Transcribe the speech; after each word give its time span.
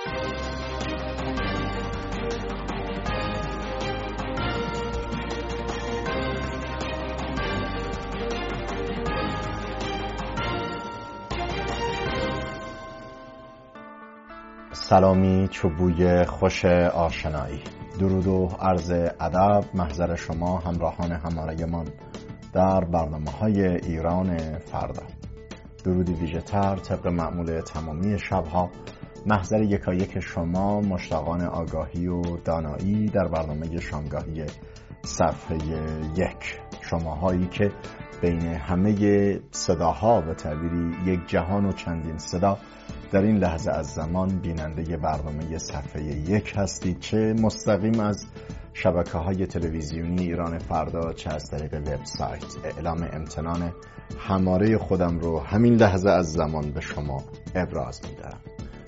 سلامی 0.00 0.12
چوبوی 15.50 16.24
خوش 16.24 16.64
آشنایی. 16.64 17.62
درود 17.98 18.26
و 18.26 18.48
عرض 18.60 18.90
ادب 19.20 19.64
محضر 19.74 20.14
شما 20.14 20.58
همراهان 20.58 21.12
همارگمان 21.12 21.88
در 22.52 22.84
برنامه 22.84 23.30
های 23.30 23.66
ایران 23.66 24.58
فردا. 24.58 25.02
درودی 25.84 26.14
ویژه 26.14 26.40
تر 26.40 26.76
طبق 26.76 27.06
معمول 27.06 27.60
تمامی 27.60 28.18
شبها 28.18 28.70
محضر 29.26 29.62
یکایک 29.62 30.20
شما 30.20 30.80
مشتاقان 30.80 31.42
آگاهی 31.42 32.06
و 32.06 32.22
دانایی 32.36 33.06
در 33.06 33.28
برنامه 33.28 33.80
شامگاهی 33.80 34.44
صفحه 35.02 35.58
یک. 36.16 36.60
شماهایی 36.80 37.46
که 37.46 37.72
بین 38.22 38.40
همه 38.40 39.40
صداها 39.50 40.24
و 40.28 40.34
تعبیری 40.34 40.94
یک 41.06 41.28
جهان 41.28 41.66
و 41.66 41.72
چندین 41.72 42.18
صدا 42.18 42.58
در 43.12 43.22
این 43.22 43.36
لحظه 43.36 43.70
از 43.70 43.86
زمان 43.86 44.28
بیننده 44.28 44.96
برنامه 44.96 45.58
صفحه 45.58 46.02
یک 46.04 46.52
هستید 46.56 47.00
چه 47.00 47.34
مستقیم 47.42 48.00
از 48.00 48.26
شبکه 48.72 49.18
های 49.18 49.46
تلویزیونی 49.46 50.22
ایران 50.22 50.58
فردا 50.58 51.12
چه 51.12 51.34
از 51.34 51.50
طریق 51.50 51.74
وبسایت 51.74 52.44
اعلام 52.64 53.08
امتنان 53.12 53.72
هماره 54.18 54.78
خودم 54.78 55.18
رو 55.18 55.40
همین 55.40 55.74
لحظه 55.74 56.10
از 56.10 56.32
زمان 56.32 56.70
به 56.70 56.80
شما 56.80 57.24
ابراز 57.54 58.00
میدارم 58.08 58.40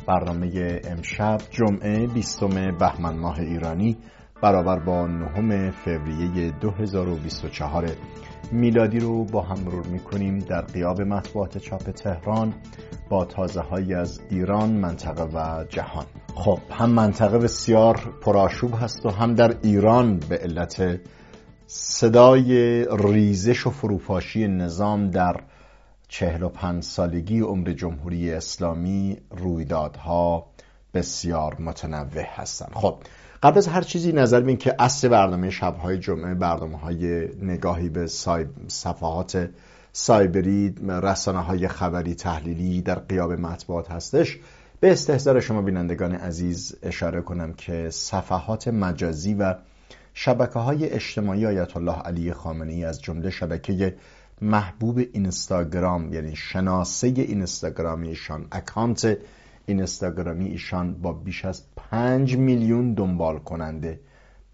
برنامه 0.07 0.81
امشب 0.85 1.39
جمعه 1.51 2.07
بیستم 2.07 2.77
بهمن 2.79 3.19
ماه 3.19 3.41
ایرانی 3.41 3.97
برابر 4.43 4.79
با 4.79 5.07
نهم 5.07 5.71
فوریه 5.71 6.51
2024 6.51 7.87
میلادی 8.53 8.99
رو 8.99 9.25
با 9.25 9.43
هم 9.43 9.61
مرور 9.61 9.87
می‌کنیم 9.87 10.39
در 10.39 10.61
قیاب 10.61 11.03
مطبوعات 11.03 11.59
چاپ 11.59 11.91
تهران 11.91 12.55
با 13.11 13.25
تازه 13.25 13.61
های 13.61 13.95
از 13.95 14.21
ایران 14.31 14.71
منطقه 14.71 15.25
و 15.25 15.65
جهان. 15.69 16.05
خب 16.35 16.59
هم 16.71 16.91
منطقه 16.91 17.39
بسیار 17.39 17.97
پرآشوب 18.23 18.75
هست 18.81 19.07
و 19.07 19.11
هم 19.11 19.35
در 19.35 19.57
ایران 19.63 20.21
به 20.29 20.37
علت 20.39 21.01
صدای 21.67 22.85
ریزش 22.99 23.67
و 23.67 23.71
فروپاشی 23.71 24.49
نظام 24.49 25.11
در 25.11 25.37
چهل 26.13 26.43
و 26.43 26.49
پنج 26.49 26.83
سالگی 26.83 27.41
عمر 27.41 27.73
جمهوری 27.73 28.33
اسلامی 28.33 29.17
رویدادها 29.31 30.47
بسیار 30.95 31.57
متنوع 31.61 32.25
هستند. 32.35 32.73
خب 32.75 32.99
قبل 33.43 33.59
از 33.59 33.69
هر 33.69 33.83
چیزی 33.83 34.13
نظر 34.13 34.41
بین 34.41 34.57
که 34.57 34.75
اصل 34.79 35.09
برنامه 35.09 35.51
شبهای 35.51 35.99
جمعه 35.99 36.35
برنامه 36.35 36.79
های 36.79 37.29
نگاهی 37.43 37.89
به 37.89 38.07
صفحات 38.69 39.51
سایبری 39.93 40.75
رسانه 40.89 41.41
های 41.41 41.69
خبری 41.69 42.15
تحلیلی 42.15 42.83
در 42.83 42.99
قیاب 42.99 43.33
مطبوعات 43.33 43.91
هستش. 43.91 44.39
به 44.81 44.93
استحضار 44.93 45.41
شما 45.41 45.63
بینندگان 45.63 46.15
عزیز 46.15 46.77
اشاره 46.83 47.21
کنم 47.21 47.53
که 47.53 47.91
صفحات 47.91 48.69
مجازی 48.69 49.35
و 49.35 49.55
شبکه 50.15 50.59
های 50.59 50.91
اجتماعی 50.91 51.47
آیت 51.47 51.77
الله 51.77 51.97
علی 51.97 52.33
خامنه‌ای 52.33 52.85
از 52.85 53.03
جمله 53.03 53.31
شبکه 53.31 53.97
محبوب 54.43 54.99
اینستاگرام 54.99 56.13
یعنی 56.13 56.37
شناسه 56.37 57.07
اینستاگرامی 57.07 58.09
ایشان 58.09 58.47
اکانت 58.53 59.19
اینستاگرامی 59.67 60.49
ایشان 60.49 60.95
با 60.95 61.13
بیش 61.13 61.45
از 61.45 61.63
پنج 61.77 62.37
میلیون 62.37 62.95
دنبال 62.95 63.39
کننده 63.39 64.01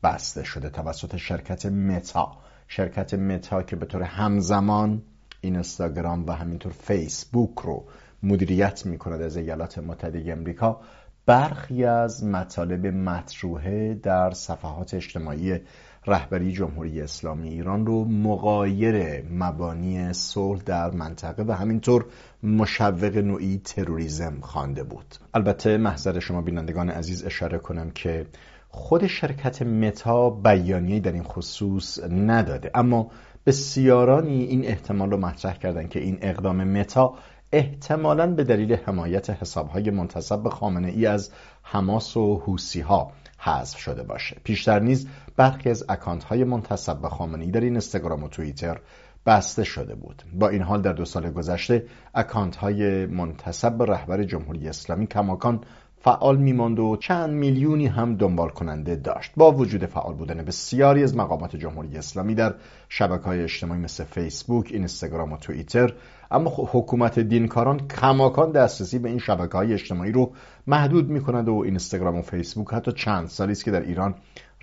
بسته 0.03 0.45
شده 0.45 0.71
توسط 0.71 1.17
شرکت 1.17 1.67
متا. 1.67 2.37
شرکت 2.69 3.15
متا 3.15 3.63
که 3.63 3.77
به 3.77 3.87
طور 3.87 4.03
همزمان 4.03 5.03
اینستاگرام 5.41 6.27
و 6.27 6.33
همینطور 6.33 6.73
فیسبوک 6.73 7.59
رو 7.59 7.85
مدیریت 8.23 8.87
می‌کند 8.87 9.23
از 9.23 9.37
ایالات 9.37 9.79
متحده 9.79 10.33
امریکا 10.33 10.81
برخی 11.27 11.85
از 11.85 12.25
مطالب 12.25 12.87
مطروحه 12.87 13.95
در 13.95 14.31
صفحات 14.31 14.95
اجتماعی 14.95 15.61
رهبری 16.09 16.53
جمهوری 16.53 17.01
اسلامی 17.03 17.49
ایران 17.49 17.87
رو 17.87 18.05
مقایر 18.05 19.23
مبانی 19.31 20.13
صلح 20.13 20.63
در 20.63 20.91
منطقه 20.91 21.43
و 21.43 21.53
همینطور 21.53 22.07
مشوق 22.43 23.17
نوعی 23.17 23.61
تروریزم 23.65 24.39
خوانده 24.41 24.83
بود. 24.83 25.15
البته 25.35 25.77
محضر 25.77 26.19
شما 26.19 26.43
بینندگان 26.43 26.91
عزیز 26.91 27.25
اشاره 27.25 27.59
کنم 27.59 27.91
که 27.91 28.27
خود 28.69 29.07
شرکت 29.07 29.63
متا 29.63 30.31
بیانیه 30.31 31.01
در 31.01 31.13
این 31.13 31.23
خصوص 31.23 31.99
نداده 32.11 32.71
اما 32.75 33.11
بسیارانی 33.47 34.45
این 34.45 34.65
احتمال 34.65 35.11
رو 35.11 35.17
مطرح 35.17 35.59
کردن 35.59 35.89
که 35.89 36.01
این 36.01 36.19
اقدام 36.23 36.65
متا 36.65 37.15
احتمالا 37.53 38.35
به 38.35 38.45
دلیل 38.45 38.75
حمایت 38.75 39.31
حسابهای 39.31 39.91
منتسب 39.91 40.43
به 40.43 40.51
خامنه 40.51 40.89
ای 40.89 41.07
از 41.07 41.31
حماس 41.63 42.17
و 42.17 42.39
حوثی 42.39 42.81
ها 42.81 43.13
حذف 43.39 43.79
شده 43.79 44.03
باشه. 44.03 44.37
پیشتر 44.45 44.81
نیز 44.81 45.09
برخی 45.37 45.71
از 45.71 45.85
اکانت 45.89 46.25
های 46.25 46.45
منتسب 46.45 47.01
به 47.01 47.09
خامنه 47.09 47.45
ای 47.45 47.51
در 47.51 47.61
این 47.61 47.73
اینستاگرام 47.73 48.23
و 48.23 48.29
توییتر 48.29 48.81
بسته 49.27 49.65
شده 49.65 49.95
بود. 49.95 50.23
با 50.33 50.49
این 50.49 50.63
حال 50.63 50.83
در 50.83 50.93
دو 50.93 51.05
سال 51.05 51.31
گذشته 51.31 51.87
اکانت 52.15 52.57
های 52.57 53.07
منتسب 53.07 53.79
به 53.79 53.85
رهبر 53.85 54.23
جمهوری 54.23 54.69
اسلامی 54.69 55.07
کماکان 55.07 55.61
فعال 56.01 56.37
میماند 56.37 56.79
و 56.79 56.97
چند 56.97 57.31
میلیونی 57.31 57.87
هم 57.87 58.15
دنبال 58.15 58.49
کننده 58.49 58.97
داشت. 58.97 59.33
با 59.37 59.53
وجود 59.53 59.87
فعال 59.87 60.15
بودن 60.15 60.43
بسیاری 60.43 61.03
از 61.03 61.17
مقامات 61.17 61.57
جمهوری 61.57 61.99
اسلامی 61.99 62.35
در 62.35 62.55
شبکه 62.89 63.25
های 63.25 63.43
اجتماعی 63.43 63.81
مثل 63.81 64.05
فیسبوک، 64.05 64.69
اینستاگرام 64.71 65.33
و 65.33 65.37
توییتر 65.37 65.93
اما 66.31 66.53
حکومت 66.57 67.19
دینکاران 67.19 67.89
کماکان 67.89 68.53
دسترسی 68.53 68.99
به 68.99 69.09
این 69.09 69.19
شبکه 69.19 69.57
های 69.57 69.73
اجتماعی 69.73 70.13
رو 70.13 70.33
محدود 70.67 71.09
می‌کنند 71.09 71.49
و 71.49 71.55
اینستاگرام 71.55 72.17
و 72.17 72.23
فیسبوک 72.23 72.75
حتی 72.75 72.93
چند 72.93 73.29
سالی 73.29 73.53
است 73.53 73.65
که 73.65 73.71
در 73.71 73.81
ایران 73.81 74.15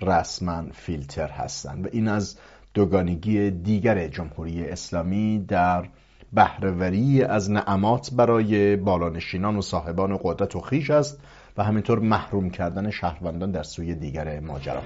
رسما 0.02 0.62
فیلتر 0.72 1.28
هستند. 1.28 1.86
و 1.86 1.88
این 1.92 2.08
از 2.08 2.38
دوگانگی 2.74 3.50
دیگر 3.50 4.08
جمهوری 4.08 4.64
اسلامی 4.64 5.44
در 5.48 5.88
بهرهوری 6.36 7.22
از 7.22 7.50
نعمات 7.50 8.10
برای 8.12 8.76
بالانشینان 8.76 9.56
و 9.56 9.62
صاحبان 9.62 10.18
قدرت 10.22 10.56
و 10.56 10.60
خیش 10.60 10.90
است 10.90 11.20
و 11.56 11.64
همینطور 11.64 11.98
محروم 11.98 12.50
کردن 12.50 12.90
شهروندان 12.90 13.50
در 13.50 13.62
سوی 13.62 13.94
دیگر 13.94 14.40
ماجرا. 14.40 14.82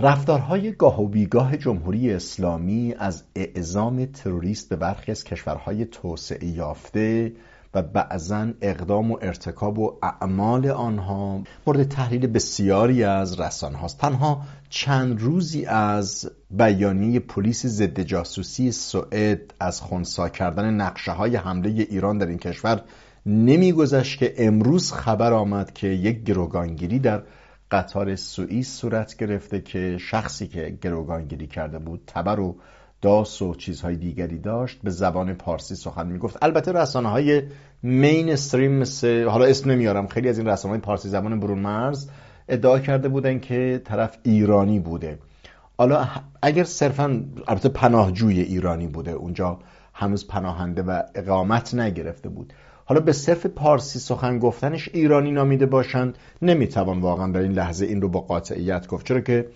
رفتارهای 0.00 0.72
گاه 0.72 1.02
و 1.02 1.08
بیگاه 1.08 1.56
جمهوری 1.56 2.12
اسلامی 2.12 2.94
از 2.98 3.24
اعزام 3.34 4.04
تروریست 4.04 4.68
به 4.68 4.76
برخی 4.76 5.12
از 5.12 5.24
کشورهای 5.24 5.84
توسعه 5.84 6.46
یافته 6.46 7.32
و 7.76 7.82
بعضا 7.82 8.48
اقدام 8.60 9.10
و 9.10 9.18
ارتکاب 9.22 9.78
و 9.78 9.98
اعمال 10.02 10.66
آنها 10.66 11.42
مورد 11.66 11.88
تحلیل 11.88 12.26
بسیاری 12.26 13.04
از 13.04 13.40
رسانه 13.40 13.78
هاست. 13.78 13.98
تنها 13.98 14.42
چند 14.68 15.20
روزی 15.20 15.66
از 15.66 16.30
بیانیه 16.50 17.20
پلیس 17.20 17.66
ضد 17.66 18.00
جاسوسی 18.00 18.72
سوئد 18.72 19.54
از 19.60 19.80
خونسا 19.80 20.28
کردن 20.28 20.74
نقشه 20.74 21.12
های 21.12 21.36
حمله 21.36 21.70
ایران 21.70 22.18
در 22.18 22.26
این 22.26 22.38
کشور 22.38 22.82
نمیگذشت 23.26 24.18
که 24.18 24.34
امروز 24.38 24.92
خبر 24.92 25.32
آمد 25.32 25.72
که 25.72 25.86
یک 25.86 26.22
گروگانگیری 26.22 26.98
در 26.98 27.22
قطار 27.70 28.16
سوئیس 28.16 28.80
صورت 28.80 29.16
گرفته 29.16 29.60
که 29.60 29.98
شخصی 29.98 30.46
که 30.46 30.78
گروگانگیری 30.82 31.46
کرده 31.46 31.78
بود 31.78 32.02
تبر 32.06 32.40
و 32.40 32.56
داس 33.02 33.42
و 33.42 33.54
چیزهای 33.54 33.96
دیگری 33.96 34.38
داشت 34.38 34.78
به 34.82 34.90
زبان 34.90 35.34
پارسی 35.34 35.74
سخن 35.74 36.06
می‌گفت. 36.06 36.38
البته 36.42 36.72
رسانه 36.72 37.08
های 37.08 37.42
مین 37.82 38.30
استریم 38.30 38.72
مثل 38.72 39.24
حالا 39.24 39.44
اسم 39.44 39.70
نمیارم 39.70 40.06
خیلی 40.06 40.28
از 40.28 40.38
این 40.38 40.48
رسانه 40.48 40.72
های 40.72 40.80
پارسی 40.80 41.08
زبان 41.08 41.40
برون 41.40 41.58
مرز 41.58 42.08
ادعا 42.48 42.78
کرده 42.78 43.08
بودن 43.08 43.38
که 43.38 43.82
طرف 43.84 44.18
ایرانی 44.22 44.78
بوده. 44.78 45.18
حالا 45.78 46.08
اگر 46.42 46.64
صرفا 46.64 47.24
البته 47.48 47.68
پناهجوی 47.68 48.40
ایرانی 48.40 48.86
بوده 48.86 49.10
اونجا 49.10 49.58
هنوز 49.94 50.26
پناهنده 50.26 50.82
و 50.82 51.02
اقامت 51.14 51.74
نگرفته 51.74 52.28
بود. 52.28 52.52
حالا 52.84 53.00
به 53.00 53.12
صرف 53.12 53.46
پارسی 53.46 53.98
سخن 53.98 54.38
گفتنش 54.38 54.88
ایرانی 54.92 55.30
نامیده 55.30 55.66
باشند 55.66 56.18
نمی‌توان 56.42 57.00
واقعا 57.00 57.32
در 57.32 57.40
این 57.40 57.52
لحظه 57.52 57.86
این 57.86 58.02
رو 58.02 58.08
با 58.08 58.20
قاطعیت 58.20 58.86
گفت. 58.86 59.06
چرا 59.06 59.20
که 59.20 59.46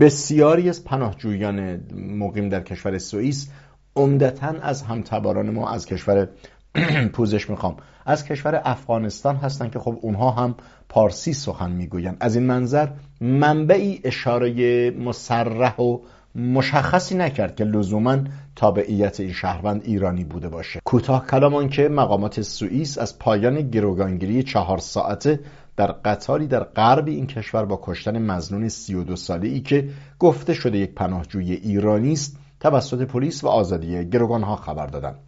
بسیاری 0.00 0.68
از 0.68 0.84
پناهجویان 0.84 1.80
مقیم 1.94 2.48
در 2.48 2.60
کشور 2.60 2.98
سوئیس 2.98 3.50
عمدتا 3.96 4.54
از 4.62 4.82
همتباران 4.82 5.50
ما 5.50 5.70
از 5.70 5.86
کشور 5.86 6.28
پوزش 7.14 7.50
می‌خوام. 7.50 7.76
از 8.06 8.24
کشور 8.24 8.60
افغانستان 8.64 9.36
هستن 9.36 9.70
که 9.70 9.78
خب 9.78 9.98
اونها 10.00 10.30
هم 10.30 10.54
پارسی 10.88 11.32
سخن 11.32 11.70
می‌گویند 11.72 12.16
از 12.20 12.36
این 12.36 12.46
منظر 12.46 12.88
منبعی 13.20 14.00
اشاره 14.04 14.90
مصرح 14.90 15.76
و 15.80 15.98
مشخصی 16.34 17.14
نکرد 17.14 17.56
که 17.56 17.64
لزوما 17.64 18.18
تابعیت 18.56 19.20
این 19.20 19.32
شهروند 19.32 19.82
ایرانی 19.84 20.24
بوده 20.24 20.48
باشه. 20.48 20.80
کوتاه 20.84 21.26
کلامان 21.26 21.68
که 21.68 21.88
مقامات 21.88 22.40
سوئیس 22.40 22.98
از 22.98 23.18
پایان 23.18 23.70
گروگانگیری 23.70 24.42
چهار 24.42 24.78
ساعته 24.78 25.40
در 25.76 25.92
قطاری 25.92 26.46
در 26.46 26.64
غرب 26.64 27.08
این 27.08 27.26
کشور 27.26 27.64
با 27.64 27.80
کشتن 27.82 28.18
مزنون 28.18 28.68
32 28.68 29.16
ساله 29.16 29.48
ای 29.48 29.60
که 29.60 29.88
گفته 30.18 30.54
شده 30.54 30.78
یک 30.78 30.94
پناهجوی 30.94 31.52
ایرانی 31.52 32.12
است 32.12 32.36
توسط 32.60 33.02
پلیس 33.02 33.44
و 33.44 33.48
آزادی 33.48 34.04
گروگانها 34.04 34.56
خبر 34.56 34.86
دادند. 34.86 35.18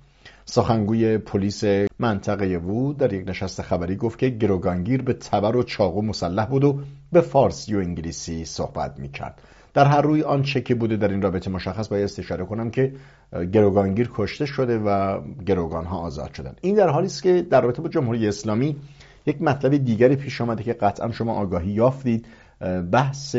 سخنگوی 0.45 1.19
پلیس 1.19 1.65
منطقه 1.99 2.59
وود 2.59 2.97
در 2.97 3.13
یک 3.13 3.29
نشست 3.29 3.63
خبری 3.63 3.97
گفت 3.97 4.19
که 4.19 4.29
گروگانگیر 4.29 5.03
به 5.03 5.13
تبر 5.13 5.57
و 5.57 5.63
چاقو 5.63 6.03
مسلح 6.03 6.47
بود 6.47 6.65
و 6.65 6.81
به 7.13 7.21
فارسی 7.21 7.75
و 7.75 7.79
انگلیسی 7.79 8.45
صحبت 8.45 8.99
می‌کرد. 8.99 9.41
در 9.75 9.85
هر 9.85 10.01
روی 10.01 10.23
آنچه 10.23 10.61
که 10.61 10.75
بوده 10.75 10.97
در 10.97 11.09
این 11.09 11.23
رابطه 11.23 11.51
مشخص 11.51 11.89
باید 11.89 12.05
استشاره 12.05 12.45
کنم 12.45 12.71
که 12.71 12.93
گروگانگیر 13.53 14.11
کشته 14.15 14.47
شده 14.47 14.79
و 14.79 15.21
گروگان 15.47 15.85
ها 15.85 15.99
آزاد 15.99 16.35
شدن 16.35 16.55
این 16.61 16.75
در 16.75 16.89
حالی 16.89 17.07
است 17.07 17.23
که 17.23 17.43
در 17.43 17.61
رابطه 17.61 17.83
با 17.83 17.89
جمهوری 17.89 18.29
اسلامی 18.29 18.77
یک 19.27 19.43
مطلب 19.43 19.77
دیگری 19.77 20.17
پیش 20.17 20.41
آمده 20.41 20.63
که 20.63 20.73
قطعا 20.73 21.13
شما 21.13 21.35
آگاهی 21.35 21.71
یافتید 21.71 22.27
بحث 22.93 23.37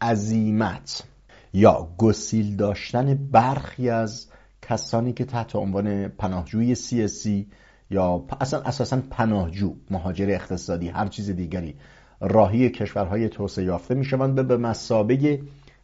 عزیمت 0.00 1.02
یا 1.52 1.88
گسیل 1.98 2.56
داشتن 2.56 3.28
برخی 3.32 3.90
از 3.90 4.26
کسانی 4.62 5.12
که 5.12 5.24
تحت 5.24 5.56
عنوان 5.56 6.08
پناهجوی 6.08 6.74
سیاسی 6.74 7.46
یا 7.90 8.24
اصلا 8.40 8.60
اساسا 8.60 9.02
پناهجو 9.10 9.74
مهاجر 9.90 10.30
اقتصادی 10.30 10.88
هر 10.88 11.06
چیز 11.06 11.30
دیگری 11.30 11.74
راهی 12.20 12.70
کشورهای 12.70 13.28
توسعه 13.28 13.64
یافته 13.64 13.94
می‌شوند 13.94 14.48
به 14.48 14.56
مسابقه 14.56 15.40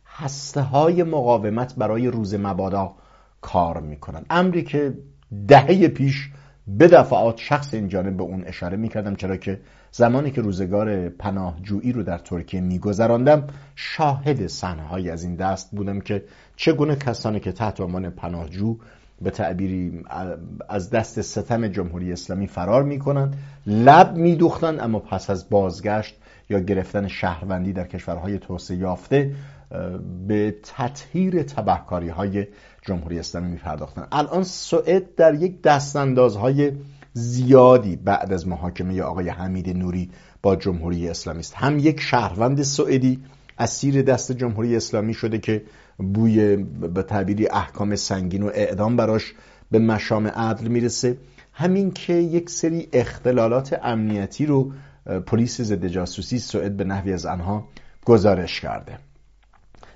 هسته 0.07 0.61
های 0.61 1.03
مقاومت 1.03 1.75
برای 1.75 2.09
روز 2.09 2.35
مبادا 2.35 2.95
کار 3.41 3.81
می‌کنند. 3.81 4.27
امری 4.31 4.63
که 4.63 4.99
دهه 5.49 5.89
پیش 5.89 6.31
به 6.67 6.89
دفعات 6.89 7.39
شخص 7.39 7.75
این 7.75 7.89
جانب 7.89 8.17
به 8.17 8.23
اون 8.23 8.45
اشاره 8.45 8.77
می‌کردم 8.77 9.17
چرا 9.17 9.37
که 9.37 9.61
زمانی 9.93 10.31
که 10.31 10.41
روزگار 10.41 11.09
پناهجویی 11.09 11.93
رو 11.93 12.03
در 12.03 12.19
ترکیه 12.19 12.61
میگذراندم 12.61 13.47
شاهد 13.77 14.47
صحنه‌هایی 14.47 15.11
از 15.11 15.25
این 15.25 15.35
دست 15.35 15.71
بودم 15.71 16.01
که 16.01 16.25
چگونه 16.57 16.97
کسانی 16.97 17.41
که 17.41 17.53
تحت 17.53 17.81
عنوان 17.81 18.11
پناهجو 18.11 18.77
به 19.23 19.31
تعبیری 19.31 20.03
از 20.69 20.91
دست 20.91 21.21
ستم 21.21 21.69
جمهوری 21.69 22.13
اسلامی 22.13 22.47
فرار 22.47 22.83
می‌کنند 22.83 23.37
لب 23.67 24.17
میدوختند 24.17 24.81
اما 24.81 24.99
پس 24.99 25.31
از 25.31 25.51
بازگشت 25.51 26.17
یا 26.51 26.61
گرفتن 26.61 27.09
شهروندی 27.09 27.73
در 27.73 27.87
کشورهای 27.87 28.39
توسعه 28.39 28.77
یافته 28.77 29.35
به 30.29 30.55
تطهیر 30.63 31.43
تبهکاری 31.43 32.09
های 32.09 32.47
جمهوری 32.83 33.19
اسلامی 33.19 33.51
میپرداختن. 33.51 34.07
الان 34.13 34.45
سوئد 34.45 35.15
در 35.15 35.35
یک 35.35 35.63
دستاندازهای 35.63 36.73
زیادی 37.13 37.97
بعد 37.97 38.33
از 38.33 38.49
محاکمه 38.49 39.03
آقای 39.03 39.29
حمید 39.29 39.77
نوری 39.77 40.11
با 40.43 40.57
جمهوری 40.57 41.09
اسلامی 41.09 41.41
است. 41.41 41.55
هم 41.55 41.79
یک 41.79 42.01
شهروند 42.01 42.63
سوئدی 42.63 43.23
اسیر 43.59 44.03
دست 44.03 44.33
جمهوری 44.33 44.77
اسلامی 44.77 45.15
شده 45.15 45.39
که 45.39 45.63
بوی 45.99 46.57
به 46.57 47.03
تعبیری 47.03 47.49
احکام 47.49 47.97
سنگین 47.97 48.43
و 48.43 48.51
اعدام 48.55 48.97
براش 48.97 49.35
به 49.71 49.79
مشام 49.79 50.27
عدل 50.27 50.69
می‌رسه. 50.69 51.17
همین 51.53 51.91
که 51.91 52.13
یک 52.13 52.51
سری 52.51 52.89
اختلالات 52.93 53.81
امنیتی 53.83 54.47
رو 54.47 54.73
پلیس 55.27 55.61
ضد 55.61 55.87
جاسوسی 55.87 56.39
سوئد 56.39 56.77
به 56.77 56.85
نحوی 56.85 57.13
از 57.13 57.27
آنها 57.27 57.69
گزارش 58.05 58.61
کرده. 58.61 58.99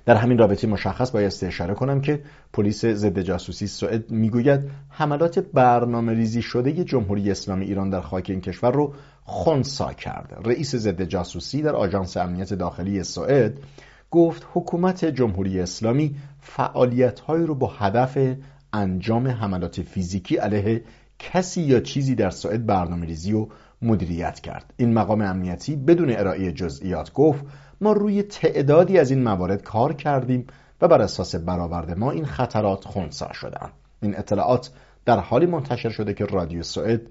در 0.07 0.15
همین 0.15 0.37
رابطه 0.37 0.67
مشخص 0.67 1.11
باید 1.11 1.33
اشاره 1.41 1.73
کنم 1.73 2.01
که 2.01 2.21
پلیس 2.53 2.85
ضد 2.85 3.19
جاسوسی 3.19 3.67
سوئد 3.67 4.11
می‌گوید 4.11 4.59
حملات 4.89 5.39
برنامه 5.39 6.13
ریزی 6.13 6.41
شده 6.41 6.83
جمهوری 6.83 7.31
اسلامی 7.31 7.65
ایران 7.65 7.89
در 7.89 8.01
خاک 8.01 8.29
این 8.29 8.41
کشور 8.41 8.71
رو 8.71 8.93
خونسا 9.23 9.93
کرده. 9.93 10.35
رئیس 10.45 10.75
ضد 10.75 11.03
جاسوسی 11.03 11.61
در 11.61 11.75
آژانس 11.75 12.17
امنیت 12.17 12.53
داخلی 12.53 13.03
سوئد 13.03 13.59
گفت 14.11 14.47
حکومت 14.53 15.05
جمهوری 15.05 15.59
اسلامی 15.59 16.15
فعالیت‌هایی 16.39 17.45
رو 17.45 17.55
با 17.55 17.67
هدف 17.67 18.17
انجام 18.73 19.27
حملات 19.27 19.81
فیزیکی 19.81 20.37
علیه 20.37 20.83
کسی 21.19 21.61
یا 21.61 21.79
چیزی 21.79 22.15
در 22.15 22.29
سوئد 22.29 22.65
برنامه 22.65 23.05
ریزی 23.05 23.33
و 23.33 23.47
مدیریت 23.81 24.39
کرد. 24.39 24.73
این 24.77 24.93
مقام 24.93 25.21
امنیتی 25.21 25.75
بدون 25.75 26.11
ارائه 26.11 26.51
جزئیات 26.51 27.13
گفت 27.13 27.45
ما 27.81 27.91
روی 27.91 28.23
تعدادی 28.23 28.99
از 28.99 29.11
این 29.11 29.23
موارد 29.23 29.63
کار 29.63 29.93
کردیم 29.93 30.47
و 30.81 30.87
بر 30.87 31.01
اساس 31.01 31.35
برآورد 31.35 31.97
ما 31.97 32.11
این 32.11 32.25
خطرات 32.25 32.85
خونسا 32.85 33.33
شدند 33.33 33.71
این 34.01 34.17
اطلاعات 34.17 34.69
در 35.05 35.19
حالی 35.19 35.45
منتشر 35.45 35.89
شده 35.89 36.13
که 36.13 36.25
رادیو 36.25 36.63
سوئد 36.63 37.01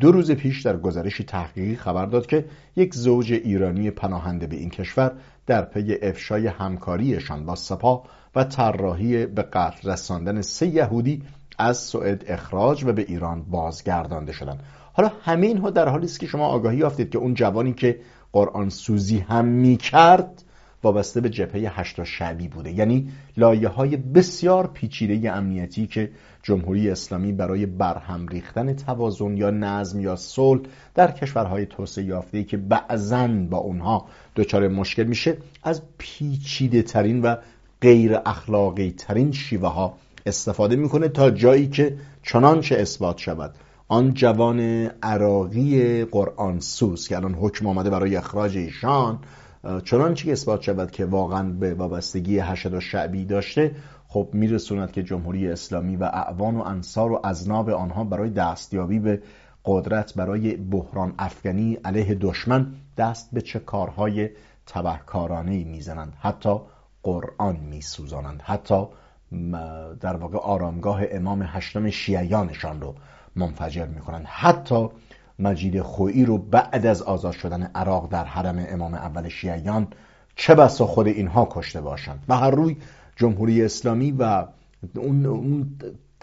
دو 0.00 0.12
روز 0.12 0.30
پیش 0.30 0.62
در 0.62 0.76
گزارشی 0.76 1.24
تحقیقی 1.24 1.76
خبر 1.76 2.06
داد 2.06 2.26
که 2.26 2.44
یک 2.76 2.94
زوج 2.94 3.32
ایرانی 3.32 3.90
پناهنده 3.90 4.46
به 4.46 4.56
این 4.56 4.70
کشور 4.70 5.12
در 5.46 5.62
پی 5.62 5.98
افشای 6.02 6.46
همکاریشان 6.46 7.46
با 7.46 7.54
سپاه 7.54 8.04
و 8.34 8.44
طراحی 8.44 9.26
به 9.26 9.42
قتل 9.42 9.90
رساندن 9.90 10.40
سه 10.42 10.66
یهودی 10.66 11.22
از 11.58 11.78
سوئد 11.78 12.24
اخراج 12.26 12.84
و 12.84 12.92
به 12.92 13.02
ایران 13.02 13.42
بازگردانده 13.42 14.32
شدند. 14.32 14.62
حالا 14.92 15.12
همه 15.22 15.46
اینها 15.46 15.70
در 15.70 15.88
حالی 15.88 16.06
است 16.06 16.20
که 16.20 16.26
شما 16.26 16.46
آگاهی 16.46 16.76
یافتید 16.76 17.10
که 17.10 17.18
اون 17.18 17.34
جوانی 17.34 17.72
که 17.72 18.00
قرآن 18.32 18.68
سوزی 18.68 19.18
هم 19.18 19.44
می 19.44 19.76
کرد 19.76 20.42
وابسته 20.82 21.20
به 21.20 21.30
جبهه 21.30 21.80
هشتا 21.80 22.04
شعبی 22.04 22.48
بوده. 22.48 22.72
یعنی 22.72 23.08
لایه 23.36 23.68
های 23.68 23.96
بسیار 23.96 24.66
پیچیده 24.66 25.32
امنیتی 25.32 25.86
که 25.86 26.10
جمهوری 26.42 26.90
اسلامی 26.90 27.32
برای 27.32 27.66
برهم 27.66 28.28
ریختن 28.28 28.72
توازن 28.72 29.36
یا 29.36 29.50
نظم 29.50 30.00
یا 30.00 30.16
صلح 30.16 30.60
در 30.94 31.10
کشورهای 31.10 31.66
توسعه 31.66 32.04
یافته 32.04 32.44
که 32.44 32.56
بعضا 32.56 33.28
با 33.28 33.58
اونها 33.58 34.06
دچار 34.36 34.68
مشکل 34.68 35.04
میشه 35.04 35.36
از 35.62 35.82
پیچیده 35.98 36.82
ترین 36.82 37.22
و 37.22 37.36
غیر 37.80 38.18
اخلاقی 38.26 38.90
ترین 38.90 39.32
شیوه 39.32 39.68
ها 39.68 39.94
استفاده 40.26 40.76
می‌کنه 40.76 41.08
تا 41.08 41.30
جایی 41.30 41.68
که 41.68 41.96
چنانچه 42.22 42.76
اثبات 42.76 43.18
شود. 43.18 43.54
آن 43.92 44.14
جوان 44.14 44.60
عراقی 45.02 46.04
قرآن 46.04 46.60
سوز 46.60 47.08
که 47.08 47.16
الان 47.16 47.34
حکم 47.34 47.66
آمده 47.66 47.90
برای 47.90 48.16
اخراج 48.16 48.56
ایشان 48.56 49.18
چنانچه 49.84 50.24
که 50.24 50.32
اثبات 50.32 50.62
شود 50.62 50.90
که 50.90 51.04
واقعا 51.04 51.52
به 51.52 51.74
وابستگی 51.74 52.38
حشد 52.38 52.74
و 52.74 52.80
شعبی 52.80 53.24
داشته 53.24 53.76
خب 54.08 54.28
میرسوند 54.32 54.92
که 54.92 55.02
جمهوری 55.02 55.48
اسلامی 55.48 55.96
و 55.96 56.04
اعوان 56.04 56.56
و 56.56 56.62
انصار 56.62 57.12
و 57.12 57.20
ازناب 57.24 57.70
آنها 57.70 58.04
برای 58.04 58.30
دستیابی 58.30 58.98
به 58.98 59.22
قدرت 59.64 60.14
برای 60.14 60.56
بحران 60.56 61.14
افغانی 61.18 61.78
علیه 61.84 62.14
دشمن 62.14 62.66
دست 62.96 63.28
به 63.32 63.40
چه 63.40 63.58
کارهای 63.58 64.30
تبهکارانه 64.66 65.64
می‌زنند. 65.64 66.12
حتی 66.20 66.56
قرآن 67.02 67.56
میسوزانند. 67.56 68.42
حتی 68.42 68.84
در 70.00 70.16
واقع 70.16 70.38
آرامگاه 70.38 71.02
امام 71.10 71.42
هشتم 71.42 71.90
شیعیانشان 71.90 72.80
رو 72.80 72.94
منفجر 73.36 73.86
می‌کنند. 73.86 74.26
حتی 74.26 74.88
مجید 75.38 75.80
خویی 75.80 76.24
رو 76.24 76.38
بعد 76.38 76.86
از 76.86 77.02
آزاد 77.02 77.32
شدن 77.32 77.62
عراق 77.74 78.08
در 78.10 78.24
حرم 78.24 78.66
امام 78.68 78.94
اول 78.94 79.28
شیعیان 79.28 79.86
چه 80.36 80.54
بسا 80.54 80.86
خود 80.86 81.06
اینها 81.06 81.48
کشته 81.50 81.80
باشند. 81.80 82.24
و 82.28 82.36
هر 82.36 82.50
روی 82.50 82.76
جمهوری 83.16 83.64
اسلامی 83.64 84.12
و 84.12 84.46
اون, 84.96 85.26
اون 85.26 85.78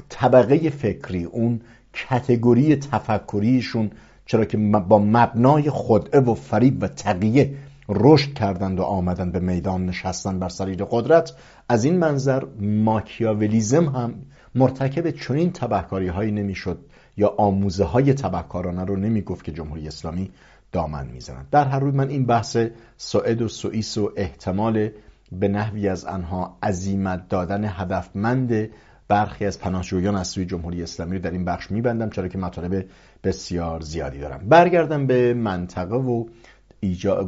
طبقه 0.10 0.70
فکری 0.70 1.24
اون 1.24 1.62
کتگوری 1.94 2.76
تفکریشون 2.76 3.92
چرا 4.26 4.46
که 4.46 4.58
با 4.58 5.00
مبنای 5.00 5.70
خدعه 5.70 6.20
و 6.20 6.34
فریب 6.34 6.84
و 6.84 6.88
تقیه 6.88 7.56
رشد 7.90 8.34
کردند 8.34 8.80
و 8.80 8.84
آمدند 8.84 9.32
به 9.32 9.40
میدان 9.40 9.86
نشستن 9.86 10.40
بر 10.40 10.50
سریر 10.50 10.84
قدرت 10.84 11.34
از 11.70 11.84
این 11.84 11.98
منظر 11.98 12.44
ماکیاولیزم 12.60 13.86
هم 13.86 14.14
مرتکب 14.56 15.10
چنین 15.10 15.52
تبهکاری 15.52 16.08
هایی 16.08 16.32
نمی‌شد. 16.32 16.80
یا 17.20 17.36
آموزه 17.38 17.84
های 17.84 18.14
تبهکارانه 18.14 18.86
رو 18.86 18.96
نمی‌گفت 18.96 19.46
که 19.46 19.52
جمهوری 19.52 19.88
اسلامی 19.88 20.32
دامن 20.72 21.08
می‌زنند 21.08 21.48
در 21.52 21.66
هر 21.66 21.80
روی 21.80 21.92
من 21.92 22.10
این 22.10 22.26
بحث 22.26 22.58
سوئد 22.98 23.42
و 23.42 23.48
سوئیس 23.48 23.98
و 23.98 24.12
احتمال 24.16 24.90
به 25.32 25.48
نحوی 25.48 25.88
از 25.88 26.06
آنها 26.06 26.58
عزیمت 26.64 27.30
دادن 27.30 27.64
هدفمند 27.66 28.70
برخی 29.08 29.46
از 29.46 29.60
پناهجویان 29.60 30.16
از 30.16 30.28
سوی 30.28 30.46
جمهوری 30.46 30.84
اسلامی 30.84 31.16
رو 31.16 31.22
در 31.22 31.32
این 31.32 31.46
بخش 31.46 31.72
میبندم 31.72 32.10
چرا 32.10 32.28
که 32.28 32.38
مطالب 32.38 32.86
بسیار 33.24 33.82
زیادی 33.82 34.20
دارم. 34.20 34.50
برگردم 34.50 35.08
به 35.08 35.34
منطقه 35.34 35.96
و 35.96 36.26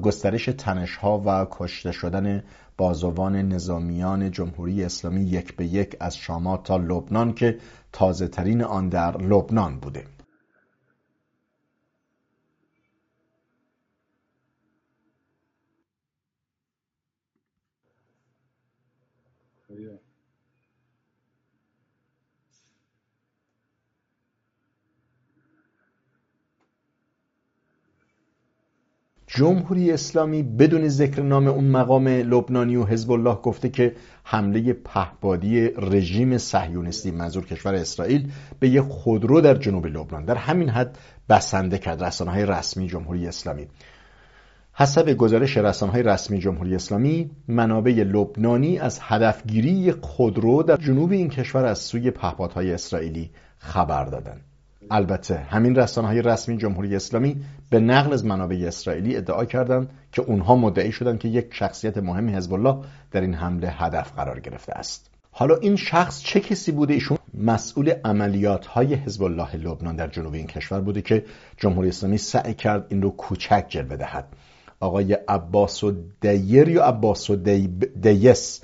گسترش 0.02 0.46
تنشها 0.46 1.22
و 1.26 1.48
کشته 1.52 1.92
شدن 1.92 2.44
بازوان 2.82 3.36
نظامیان 3.36 4.32
جمهوری 4.32 4.84
اسلامی 4.84 5.22
یک 5.22 5.56
به 5.56 5.66
یک 5.66 5.98
از 6.00 6.18
شامات 6.18 6.64
تا 6.64 6.78
لبنان 6.78 7.34
که 7.34 7.58
تازه 7.92 8.28
ترین 8.28 8.64
آن 8.64 8.90
در 8.90 9.18
لبنان 9.18 9.80
بوده. 9.80 10.04
جمهوری 29.36 29.92
اسلامی 29.92 30.44
بدون 30.44 30.88
ذکر 30.88 31.22
نام 31.22 31.48
اون 31.48 31.64
مقام 31.64 32.08
لبنانی 32.08 32.76
و 32.76 32.86
حزب 32.86 33.12
الله 33.12 33.36
گفته 33.36 33.70
که 33.70 33.96
حمله 34.24 34.74
پهبادی 34.74 35.70
رژیم 35.78 36.38
صهیونیستی 36.38 37.12
منظور 37.12 37.46
کشور 37.46 37.76
اسرائیل 37.76 38.32
به 38.60 38.70
یک 38.70 38.82
خودرو 38.82 39.42
در 39.42 39.54
جنوب 39.54 39.86
لبنان. 39.86 40.26
در 40.26 40.36
همین 40.36 40.70
حد 40.70 40.98
بسنده 41.30 41.78
کرد 41.78 42.04
رسانه 42.04 42.32
های 42.32 42.46
رسمی 42.46 42.88
جمهوری 42.88 43.28
اسلامی. 43.28 43.68
حسب 44.74 45.14
گزارش 45.14 45.58
رسانه 45.58 45.92
های 45.92 46.04
رسمی 46.04 46.40
جمهوری 46.40 46.76
اسلامی 46.76 47.32
منابع 47.48 47.92
لبنانی 47.92 48.80
از 48.80 49.00
هدفگیری 49.02 49.92
خودرو 49.92 50.64
در 50.64 50.78
جنوب 50.78 51.12
این 51.12 51.30
کشور 51.30 51.66
از 51.66 51.80
سوی 51.80 52.12
پهپادهای 52.12 52.74
اسرائیلی 52.74 53.32
خبر 53.58 54.06
دادند. 54.06 54.51
البته 54.90 55.38
همین 55.38 55.76
رسانه 55.76 56.08
های 56.08 56.22
رسمی 56.22 56.58
جمهوری 56.58 56.96
اسلامی 56.96 57.44
به 57.70 57.80
نقل 57.80 58.14
از 58.14 58.26
منابع 58.26 58.64
اسرائیلی 58.68 59.18
ادعا 59.18 59.46
کردند 59.46 59.90
که 60.12 60.22
اونها 60.22 60.56
مدعی 60.56 60.92
شدند 60.92 61.20
که 61.20 61.28
یک 61.28 61.48
شخصیت 61.52 61.98
مهم 61.98 62.30
حزب 62.30 62.54
الله 62.54 62.86
در 63.12 63.22
این 63.22 63.34
حمله 63.34 63.70
هدف 63.70 64.12
قرار 64.16 64.40
گرفته 64.40 64.74
است. 64.74 65.10
حالا 65.32 65.56
این 65.56 65.76
شخص 65.76 66.22
چه 66.22 66.40
کسی 66.40 66.72
بوده؟ 66.72 66.94
ایشون 66.94 67.18
مسئول 67.34 67.94
عملیات 68.06 68.66
های 68.66 68.94
حزب 68.94 69.24
الله 69.24 69.56
لبنان 69.56 69.96
در 69.96 70.08
جنوب 70.08 70.34
این 70.34 70.48
کشور 70.48 70.82
بوده 70.82 71.02
که 71.02 71.26
جمهوری 71.58 71.90
اسلامی 71.90 72.18
سعی 72.18 72.54
کرد 72.54 72.86
این 72.90 73.02
رو 73.02 73.10
کوچک 73.10 73.66
جلوه 73.70 73.96
دهد. 73.96 74.28
آقای 74.80 75.14
عباس 75.14 75.84
و 75.84 75.94
دیر 76.22 76.70
یا 76.70 76.84
عباس 76.84 77.30
و 77.30 77.36
دیس 78.02 78.62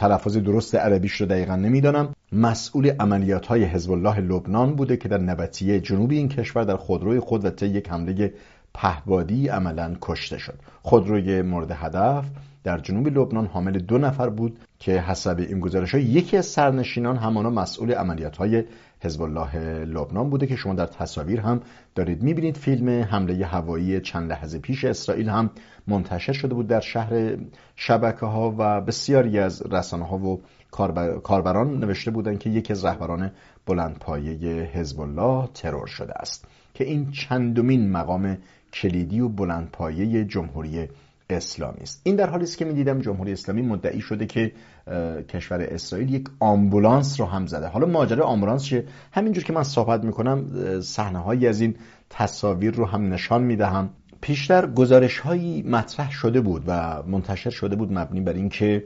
تلفظ 0.00 0.36
درست 0.36 0.74
عربیش 0.74 1.12
رو 1.12 1.26
دقیقا 1.26 1.56
نمی‌دانم. 1.56 2.14
مسئول 2.32 2.90
عملیات 3.00 3.46
های 3.46 3.64
حزب 3.64 3.92
الله 3.92 4.20
لبنان 4.20 4.74
بوده 4.74 4.96
که 4.96 5.08
در 5.08 5.18
نبطیه 5.18 5.80
جنوبی 5.80 6.16
این 6.16 6.28
کشور 6.28 6.64
در 6.64 6.76
خودروی 6.76 7.20
خود 7.20 7.44
و 7.44 7.50
طی 7.50 7.66
یک 7.66 7.88
حمله 7.88 8.34
پهبادی 8.74 9.48
عملا 9.48 9.96
کشته 10.00 10.38
شد. 10.38 10.54
خودروی 10.82 11.42
مورد 11.42 11.70
هدف 11.70 12.24
در 12.64 12.78
جنوب 12.78 13.06
لبنان 13.08 13.46
حامل 13.46 13.78
دو 13.78 13.98
نفر 13.98 14.28
بود 14.28 14.58
که 14.78 14.92
حسب 15.00 15.38
این 15.38 15.60
گزارش 15.60 15.94
یکی 15.94 16.36
از 16.36 16.46
سرنشینان 16.46 17.16
همانا 17.16 17.50
مسئول 17.50 17.92
عملیات 17.92 18.36
های 18.36 18.64
حزب 19.00 19.22
الله 19.22 19.84
لبنان 19.84 20.30
بوده 20.30 20.46
که 20.46 20.56
شما 20.56 20.74
در 20.74 20.86
تصاویر 20.86 21.40
هم 21.40 21.60
دارید 21.94 22.22
می‌بینید. 22.22 22.56
فیلم 22.56 22.88
حمله 22.88 23.46
هوایی 23.46 24.00
چند 24.00 24.30
لحظه 24.30 24.58
پیش 24.58 24.84
اسرائیل 24.84 25.28
هم 25.28 25.50
منتشر 25.86 26.32
شده 26.32 26.54
بود 26.54 26.66
در 26.66 26.80
شهر 26.80 27.36
شبکه 27.76 28.26
ها 28.26 28.54
و 28.58 28.80
بسیاری 28.80 29.38
از 29.38 29.62
رسانه 29.72 30.06
ها 30.06 30.18
و 30.18 30.40
کاربران 31.22 31.78
نوشته 31.78 32.10
بودند 32.10 32.38
که 32.38 32.50
یکی 32.50 32.72
از 32.72 32.84
رهبران 32.84 33.30
بلندپایه 33.66 34.62
حزب 34.62 35.00
الله 35.00 35.48
ترور 35.54 35.86
شده 35.86 36.12
است 36.12 36.44
که 36.74 36.84
این 36.84 37.10
چندمین 37.10 37.90
مقام 37.90 38.38
کلیدی 38.72 39.20
و 39.20 39.28
بلندپایه 39.28 40.24
جمهوری 40.24 40.88
اسلامی 41.32 41.80
است. 41.82 42.00
این 42.04 42.16
در 42.16 42.30
حالی 42.30 42.44
است 42.44 42.58
که 42.58 42.64
می‌دیدم 42.64 42.98
جمهوری 42.98 43.32
اسلامی 43.32 43.62
مدعی 43.62 44.00
شده 44.00 44.26
که 44.26 44.52
کشور 45.28 45.60
اسرائیل 45.60 46.14
یک 46.14 46.28
آمبولانس 46.40 47.20
رو 47.20 47.26
هم 47.26 47.46
زده. 47.46 47.66
حالا 47.66 47.86
ماجرا 47.86 48.24
آمبولانس 48.24 48.64
چیه؟ 48.64 48.84
همینجور 49.12 49.44
که 49.44 49.52
من 49.52 49.62
صحبت 49.62 50.04
می‌کنم 50.04 50.46
صحنه 50.80 51.18
هایی 51.18 51.46
از 51.46 51.60
این 51.60 51.74
تصاویر 52.10 52.74
رو 52.74 52.86
هم 52.86 53.12
نشان 53.12 53.42
می‌دهم. 53.42 53.90
پیشتر 54.20 54.66
گزارش 54.66 55.18
هایی 55.18 55.62
مطرح 55.62 56.10
شده 56.10 56.40
بود 56.40 56.64
و 56.66 57.02
منتشر 57.02 57.50
شده 57.50 57.76
بود 57.76 57.92
مبنی 57.92 58.20
بر 58.20 58.32
اینکه 58.32 58.84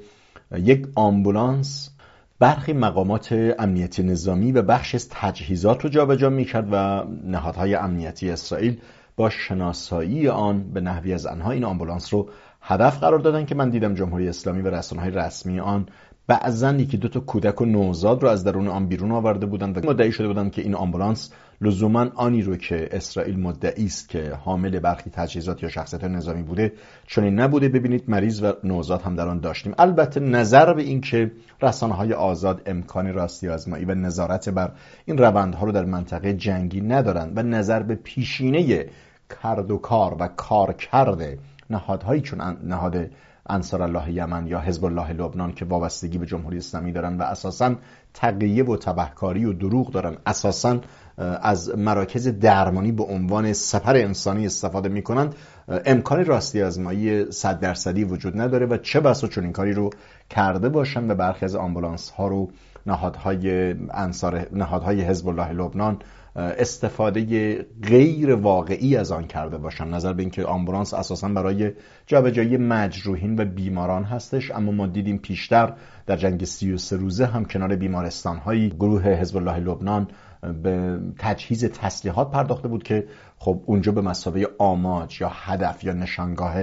یک 0.57 0.87
آمبولانس 0.95 1.91
برخی 2.39 2.73
مقامات 2.73 3.55
امنیتی 3.59 4.03
نظامی 4.03 4.53
و 4.53 4.63
بخش 4.63 4.95
از 4.95 5.09
تجهیزات 5.11 5.85
رو 5.85 5.91
جابجا 5.91 6.31
می‌کرد 6.31 6.69
و 6.73 7.05
نهادهای 7.25 7.75
امنیتی 7.75 8.31
اسرائیل 8.31 8.81
با 9.17 9.31
شناسایی 9.31 10.29
آن 10.29 10.73
به 10.73 10.81
نحوی 10.81 11.13
از 11.13 11.27
آنها 11.27 11.51
این 11.51 11.65
آمبولانس 11.65 12.15
رو 12.15 12.31
هدف 12.61 12.99
قرار 12.99 13.19
دادن 13.19 13.45
که 13.45 13.55
من 13.55 13.71
دیدم 13.71 13.95
جمهوری 13.95 14.29
اسلامی 14.29 14.63
و 14.63 14.83
های 14.99 15.11
رسمی 15.11 15.61
آن 15.61 15.87
بعضا 16.27 16.73
یکی 16.73 16.97
دو 16.97 17.09
تا 17.09 17.21
کودک 17.21 17.61
و 17.61 17.65
نوزاد 17.65 18.23
رو 18.23 18.29
از 18.29 18.45
درون 18.45 18.69
آن 18.69 18.87
بیرون 18.87 19.13
آورده 19.13 19.47
بودند 19.47 19.79
و 19.85 19.91
مدعی 19.91 20.13
شده 20.13 20.29
بودند 20.29 20.53
که 20.53 20.63
این 20.63 20.75
آمبولانس 20.75 21.33
لزوما 21.61 22.07
آنی 22.15 22.43
رو 22.43 22.57
که 22.57 22.89
اسرائیل 22.93 23.41
مدعی 23.41 23.87
است 23.87 24.09
که 24.09 24.35
حامل 24.45 24.79
برخی 24.79 25.11
تجهیزات 25.11 25.63
یا 25.63 25.69
شخصیت 25.69 26.05
نظامی 26.05 26.43
بوده 26.43 26.73
چون 27.07 27.25
این 27.25 27.41
نبوده. 27.41 27.69
ببینید 27.69 28.05
مریض 28.09 28.43
و 28.43 28.53
نوزاد 28.65 29.03
هم 29.03 29.17
در 29.17 29.29
آن 29.29 29.41
داشتیم. 29.41 29.75
البته 29.79 30.21
نظر 30.21 30.75
به 30.75 30.83
این 30.83 31.01
که 31.01 31.33
رسانه 31.63 31.95
های 31.95 32.13
آزاد 32.13 32.63
امکان 32.67 33.13
راستی 33.13 33.49
آزمایی 33.49 33.85
و 33.85 33.95
نظارت 33.95 34.49
بر 34.49 34.73
این 35.05 35.19
روندها 35.19 35.67
رو 35.67 35.73
در 35.73 35.85
منطقه 35.85 36.33
جنگی 36.33 36.81
ندارند 36.81 37.39
و 37.39 37.43
نظر 37.43 37.83
به 37.83 37.95
پیشینه 37.95 38.87
کرد 39.43 39.71
و 39.71 39.77
کار 39.77 40.17
و 40.21 40.29
کار 40.29 40.73
کرده 40.73 41.39
نهادهایی 41.71 42.21
چون 42.21 42.41
نهاد 42.65 43.11
انصار 43.49 43.83
الله 43.83 44.13
یمن 44.13 44.47
یا 44.47 44.61
حزب 44.61 44.85
الله 44.85 45.13
لبنان 45.13 45.53
که 45.53 45.65
وابستگی 45.65 46.19
به 46.19 46.27
جمهوری 46.27 46.59
اسلامی 46.59 46.93
دارن 46.93 47.17
و 47.17 47.23
اساسا 47.23 47.75
تقیه 48.15 48.65
و 48.65 48.77
تبهکاری 48.77 49.45
و 49.45 49.53
دروغ 49.53 49.91
دارن. 49.91 50.17
اساسا 50.27 50.81
از 51.43 51.79
مراکز 51.79 52.29
درمانی 52.29 52.93
به 52.93 53.03
عنوان 53.03 53.53
سفر 53.53 53.97
انسانی 53.97 54.47
استفاده 54.47 54.89
می‌کنند. 54.89 55.35
امکان 55.69 56.25
راستی 56.25 56.63
آزمایی 56.63 57.31
صد 57.31 57.61
درصدی 57.61 58.05
وجود 58.05 58.41
نداره 58.41 58.67
و 58.67 58.77
چه 58.77 59.01
بسا 59.01 59.29
چون 59.29 59.45
این 59.45 59.53
کاری 59.53 59.73
رو 59.73 59.91
کرده 60.31 60.69
باشن 60.69 61.11
و 61.11 61.15
برخی 61.15 61.45
از 61.45 61.57
آمبولانس 61.57 62.11
ها 62.11 62.29
رو 62.29 62.51
نهادهای 62.87 63.75
انصار 63.91 64.47
نهادهای 64.53 65.01
حزب 65.01 65.29
الله 65.29 65.53
لبنان 65.53 65.99
استفاده 66.37 67.57
غیر 67.83 68.35
واقعی 68.35 68.97
از 68.97 69.13
آن 69.13 69.27
کرده 69.27 69.59
باشن. 69.59 69.89
نظر 69.89 70.13
به 70.13 70.23
اینکه 70.23 70.45
آمبولانس 70.45 70.95
اساسا 70.95 71.29
برای 71.29 71.73
جابجایی 72.07 72.57
مجروحین 72.57 73.41
و 73.41 73.45
بیماران 73.45 74.05
هستش 74.05 74.51
اما 74.51 74.73
ما 74.73 74.87
دیدیم 74.87 75.19
پیشتر 75.19 75.73
در 76.07 76.17
جنگ 76.17 76.45
33 76.45 76.97
روزه 76.97 77.27
هم 77.27 77.45
کنار 77.45 77.77
بیمارستان 77.77 78.37
های 78.37 78.69
گروه 78.69 79.09
حزب 79.09 79.37
الله 79.37 79.59
لبنان 79.59 80.09
به 80.53 80.99
تجهیز 81.19 81.65
تسلیحات 81.65 82.31
پرداخته 82.31 82.69
بود 82.69 82.83
که 82.83 83.07
خب 83.39 83.63
اونجا 83.67 83.93
به 83.93 84.01
مسابقه 84.01 84.49
آماج 84.59 85.21
یا 85.21 85.29
هدف 85.35 85.85
یا 85.85 85.93
نشانگاه 85.93 86.55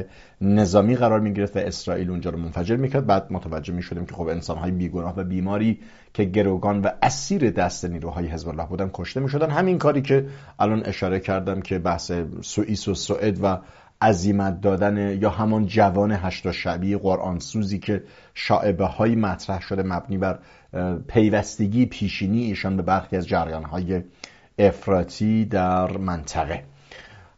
نظامی 0.41 0.95
قرار 0.95 1.19
می 1.19 1.33
گرفت 1.33 1.57
و 1.57 1.59
اسرائیل 1.59 2.09
اونجا 2.09 2.29
رو 2.29 2.37
منفجر 2.37 2.75
می‌کرد. 2.75 3.05
بعد 3.05 3.27
متوجه 3.29 3.73
می 3.73 3.81
شدیم 3.81 4.05
که 4.05 4.15
خب 4.15 4.27
انسان 4.27 4.57
های 4.57 4.71
بیگناه 4.71 5.13
و 5.17 5.23
بیماری 5.23 5.79
که 6.13 6.23
گروگان 6.23 6.81
و 6.81 6.89
اسیر 7.01 7.51
دست 7.51 7.85
نیروهای 7.85 8.27
حزب 8.27 8.49
الله 8.49 8.65
بودن 8.65 8.89
کشته 8.93 9.19
می 9.19 9.29
شدن 9.29 9.49
همین 9.49 9.77
کاری 9.77 10.01
که 10.01 10.25
الان 10.59 10.85
اشاره 10.85 11.19
کردم 11.19 11.61
که 11.61 11.79
بحث 11.79 12.11
سوئیس 12.41 12.87
و 12.87 12.95
سوئد 12.95 13.39
و 13.43 13.57
عظیمت 14.01 14.61
دادن 14.61 15.17
یا 15.21 15.29
همان 15.29 15.65
جوان 15.65 16.11
هشتا 16.11 16.51
شبی 16.51 16.95
قرآن 16.95 17.39
سوزی 17.39 17.79
که 17.79 18.03
شاعبه 18.33 18.85
های 18.85 19.15
مطرح 19.15 19.61
شده 19.61 19.83
مبنی 19.83 20.17
بر 20.17 20.39
پیوستگی 21.07 21.85
پیشینی 21.85 22.43
ایشان 22.43 22.77
به 22.77 22.83
برخی 22.83 23.17
از 23.17 23.27
جریان 23.27 23.63
های 23.63 24.01
افراطی 24.59 25.45
در 25.45 25.97
منطقه. 25.97 26.63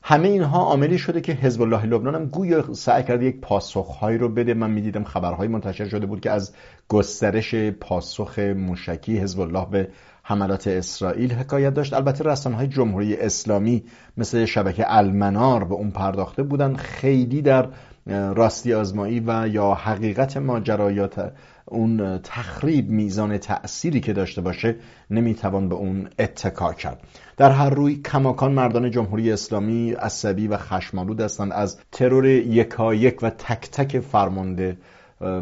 همه 0.06 0.28
اینها 0.28 0.60
عاملی 0.60 0.98
شده 0.98 1.22
که 1.22 1.34
حزب 1.34 1.62
الله 1.62 1.86
لبنان 1.86 2.16
هم 2.16 2.26
گویا 2.26 2.74
سعی 2.74 3.04
کرده 3.04 3.26
یک 3.26 3.42
پاسخهایی 3.42 4.18
رو 4.18 4.30
بده. 4.30 4.54
من 4.54 4.72
می‌دیدم 4.72 5.04
خبرهای 5.04 5.48
منتشر 5.48 5.88
شده 5.88 6.06
بود 6.06 6.22
که 6.22 6.32
از 6.32 6.54
گسترش 6.88 7.56
پاسخ 7.56 8.40
موشکی 8.40 9.20
حزب 9.20 9.40
الله 9.40 9.66
به 9.72 9.88
حملات 10.26 10.68
اسرائیل 10.68 11.34
حکایت 11.34 11.74
داشت. 11.74 11.94
البته 11.94 12.24
رسانه 12.24 12.56
های 12.56 12.68
جمهوری 12.68 13.16
اسلامی 13.16 13.84
مثل 14.18 14.46
شبکه 14.46 14.86
المنار 14.88 15.64
به 15.64 15.74
اون 15.74 15.92
پرداخته 15.92 16.44
بودن 16.44 16.76
خیلی 16.76 17.42
در 17.42 17.68
راستی 18.08 18.74
آزمایی 18.74 19.24
و 19.28 19.48
یا 19.48 19.74
حقیقت 19.74 20.38
ماجرایات 20.38 21.34
اون 21.66 22.20
تخریب 22.24 22.90
میزان 22.90 23.38
تأثیری 23.38 24.00
که 24.00 24.14
داشته 24.14 24.42
باشه 24.42 24.76
نمی‌توان 25.10 25.70
به 25.70 25.76
اون 25.76 26.10
اتکا 26.20 26.74
کرد. 26.74 27.00
در 27.38 27.52
هر 27.52 27.70
روی 27.70 27.96
کماکان 27.96 28.52
مردان 28.52 28.92
جمهوری 28.92 29.32
اسلامی 29.32 29.92
عصبی 29.92 30.48
و 30.48 30.58
خشمالود 30.58 31.22
هستند. 31.22 31.52
از 31.52 31.80
ترور 31.92 32.26
یکایک 32.26 33.20
و 33.22 33.30
تک 33.30 33.72
تک 33.72 34.00
فرمانده 34.00 34.78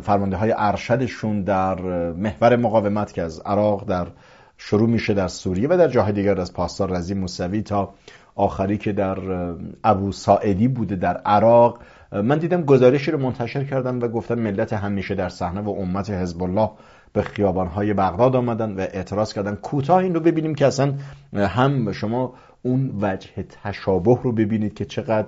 فرمانده 0.01 0.37
های 0.37 0.53
ارشدشون 0.57 1.43
در 1.43 1.81
محور 2.11 2.55
مقاومت 2.55 3.13
که 3.13 3.21
از 3.21 3.39
عراق 3.39 3.85
در 3.85 4.07
شروع 4.63 4.89
میشه 4.89 5.13
در 5.13 5.27
سوریه 5.27 5.67
و 5.69 5.77
در 5.77 5.87
جاهای 5.87 6.13
دیگر 6.13 6.41
از 6.41 6.53
پاسدار 6.53 6.91
رزی 6.91 7.13
موسوی 7.13 7.61
تا 7.61 7.93
آخری 8.35 8.77
که 8.77 8.91
در 8.91 9.17
ابو 9.83 10.11
ساعدی 10.11 10.67
بوده 10.67 10.95
در 10.95 11.17
عراق. 11.17 11.79
من 12.11 12.37
دیدم 12.37 12.61
گزارشی 12.61 13.11
رو 13.11 13.17
منتشر 13.17 13.63
کردن 13.63 13.97
و 13.97 14.07
گفتن 14.07 14.39
ملت 14.39 14.73
همیشه 14.73 15.15
در 15.15 15.29
صحنه 15.29 15.61
و 15.61 15.69
امت 15.69 16.09
حزب 16.09 16.43
الله 16.43 16.69
به 17.13 17.21
خیابانهای 17.21 17.93
بغداد 17.93 18.35
آمدن 18.35 18.71
و 18.71 18.79
اعتراض 18.79 19.33
کردن. 19.33 19.55
کوتاه 19.55 19.97
این 19.97 20.13
رو 20.13 20.19
ببینیم 20.19 20.55
که 20.55 20.65
اصلا 20.67 20.93
هم 21.33 21.91
شما 21.91 22.33
اون 22.61 22.97
وجه 23.01 23.29
تشابه 23.63 24.19
رو 24.23 24.31
ببینید 24.31 24.73
که 24.73 24.85
چقدر 24.85 25.27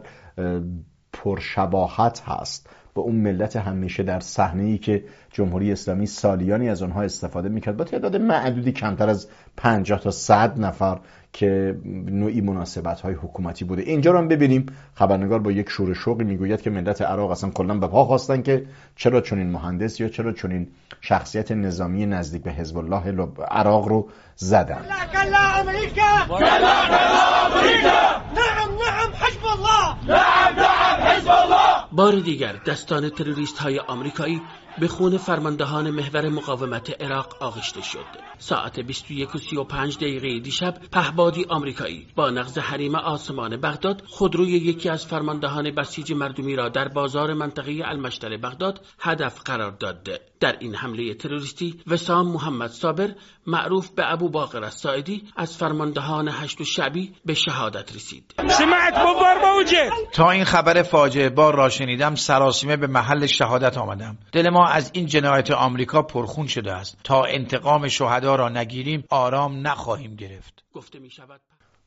پرشباهت 1.13 2.23
هست. 2.25 2.69
با 2.95 3.01
اون 3.01 3.15
ملت 3.15 3.55
همیشه 3.55 4.03
در 4.03 4.19
صحنه 4.19 4.63
ای 4.63 4.77
که 4.77 5.03
جمهوری 5.31 5.71
اسلامی 5.71 6.05
سالیانی 6.05 6.69
از 6.69 6.83
آنها 6.83 7.01
استفاده 7.01 7.49
می‌کرد. 7.49 7.77
با 7.77 7.83
تعداد 7.83 8.15
معدودی 8.15 8.71
کمتر 8.71 9.09
از 9.09 9.27
50 9.57 9.99
تا 9.99 10.11
100 10.11 10.59
نفر 10.59 10.99
که 11.33 11.77
نوعی 12.05 12.41
مناسبت 12.41 13.01
های 13.01 13.13
حکومتی 13.13 13.65
بوده. 13.65 13.81
اینجا 13.81 14.11
رو 14.11 14.17
هم 14.17 14.27
ببینیم. 14.27 14.65
خبرنگار 14.93 15.39
با 15.39 15.51
یک 15.51 15.69
شور 15.69 15.93
شوقی 15.93 16.23
می‌گوید 16.23 16.61
که 16.61 16.69
ملت 16.69 17.01
عراق 17.01 17.31
اصلا 17.31 17.49
کلا 17.49 17.77
به 17.77 17.87
پا 17.87 18.05
خواستن 18.05 18.41
که 18.41 18.65
چرا 18.95 19.21
چنین 19.21 19.51
مهندس 19.51 19.99
یا 19.99 20.09
چرا 20.09 20.31
چنین 20.31 20.67
شخصیت 21.01 21.51
نظامی 21.51 22.05
نزدیک 22.05 22.43
به 22.43 22.51
حزب 22.51 22.77
الله 22.77 23.27
عراق 23.51 23.87
رو 23.87 24.09
زدن. 24.35 24.85
بار 31.95 32.19
دیگر 32.19 32.53
دستان 32.53 33.09
تروریست 33.09 33.57
های 33.57 33.79
آمریکایی 33.79 34.41
به 34.79 34.87
خون 34.87 35.17
فرماندهان 35.17 35.89
محور 35.89 36.29
مقاومت 36.29 37.01
عراق 37.01 37.35
آغشته 37.39 37.81
شد. 37.81 38.05
ساعت 38.37 38.79
21 38.79 39.35
و 39.35 39.37
35 39.37 39.97
دقیقه 39.97 40.39
دیشب 40.39 40.75
پهبادی 40.91 41.45
آمریکایی 41.49 42.07
با 42.15 42.29
نقض 42.29 42.57
حریم 42.57 42.95
آسمان 42.95 43.57
بغداد 43.57 44.03
خودروی 44.07 44.51
یکی 44.51 44.89
از 44.89 45.05
فرماندهان 45.05 45.71
بسیج 45.71 46.13
مردمی 46.13 46.55
را 46.55 46.69
در 46.69 46.87
بازار 46.87 47.33
منطقه 47.33 47.81
المشتر 47.85 48.37
بغداد 48.37 48.85
هدف 48.99 49.41
قرار 49.41 49.71
داد. 49.71 50.09
در 50.39 50.57
این 50.59 50.75
حمله 50.75 51.13
تروریستی 51.13 51.81
وسام 51.87 52.27
محمد 52.27 52.69
صابر 52.69 53.09
معروف 53.47 53.89
به 53.89 54.11
ابو 54.13 54.29
باقر 54.29 54.63
الساعدی 54.63 55.23
از 55.35 55.57
فرماندهان 55.57 56.27
هشت 56.27 56.61
و 56.61 56.63
شعبی 56.63 57.13
به 57.25 57.33
شهادت 57.33 57.95
رسید. 57.95 58.33
سمعت 58.47 58.93
تا 60.13 60.31
این 60.31 60.43
خبر 60.43 60.83
فاجعه 60.83 61.29
بار 61.29 61.55
را 61.55 61.69
شنیدم 61.69 62.15
سراسیمه 62.15 62.77
به 62.77 62.87
محل 62.87 63.25
شهادت 63.25 63.77
آمدم. 63.77 64.17
دل 64.31 64.49
ما 64.49 64.62
از 64.67 64.89
این 64.93 65.05
جنایت 65.05 65.51
آمریکا 65.51 66.01
پرخون 66.01 66.47
شده 66.47 66.73
است. 66.73 66.97
تا 67.03 67.23
انتقام 67.23 67.87
شهدا 67.87 68.35
را 68.35 68.49
نگیریم 68.49 69.03
آرام 69.09 69.67
نخواهیم 69.67 70.15
گرفت. 70.15 70.63
گفته 70.73 70.99
می 70.99 71.09
شود 71.09 71.41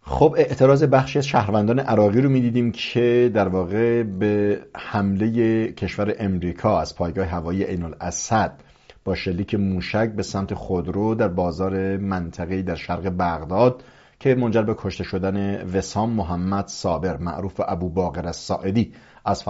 خب 0.08 0.34
اعتراض 0.38 0.84
بخشی 0.84 1.18
از 1.18 1.26
شهروندان 1.26 1.78
عراقی 1.78 2.20
رو 2.20 2.28
می‌دیدیم 2.28 2.72
که 2.72 3.30
در 3.34 3.48
واقع 3.48 4.02
به 4.02 4.60
حمله 4.76 5.66
کشور 5.72 6.14
امریکا 6.18 6.80
از 6.80 6.96
پایگاه 6.96 7.26
هوایی 7.26 7.64
عین 7.64 7.82
الاسد 7.82 8.60
با 9.04 9.14
شلیک 9.14 9.54
موشک 9.54 10.12
به 10.16 10.22
سمت 10.22 10.54
خودرو 10.54 11.14
در 11.14 11.28
بازار 11.28 11.96
منطقه‌ای 11.96 12.62
در 12.62 12.74
شرق 12.74 13.08
بغداد 13.18 13.82
که 14.20 14.34
منجر 14.34 14.62
به 14.62 14.74
کشته 14.78 15.04
شدن 15.04 15.64
وسام 15.64 16.10
محمد 16.10 16.66
صابر 16.66 17.16
معروف 17.16 17.60
ابو 17.68 17.88
باقر 17.88 18.26
الساعدی 18.26 18.92
از 19.24 19.42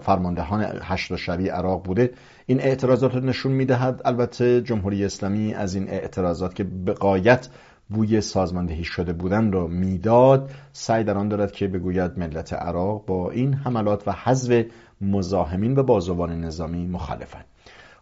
فرماندهان 0.00 0.66
هشت 0.82 1.16
شبی 1.16 1.48
عراق 1.48 1.82
بوده. 1.82 2.12
این 2.46 2.60
اعتراضات 2.60 3.14
رو 3.14 3.20
نشون 3.20 3.52
می‌دهد. 3.52 4.02
البته 4.04 4.62
جمهوری 4.62 5.04
اسلامی 5.04 5.54
از 5.54 5.74
این 5.74 5.88
اعتراضات 5.88 6.54
که 6.54 6.64
به 6.64 6.92
قایت 6.92 7.48
بوی 7.88 8.20
سازماندهی 8.20 8.84
شده 8.84 9.12
بودن 9.12 9.52
را 9.52 9.66
می‌داد. 9.66 10.50
سعی 10.72 11.04
در 11.04 11.18
آن 11.18 11.28
دارد 11.28 11.52
که 11.52 11.68
بگوید 11.68 12.18
ملت 12.18 12.52
عراق 12.52 13.06
با 13.06 13.30
این 13.30 13.54
حملات 13.54 14.08
و 14.08 14.12
حذف 14.12 14.64
مزاحمین 15.00 15.74
به 15.74 15.82
بازوان 15.82 16.40
نظامی 16.40 16.86
مخالفند. 16.86 17.44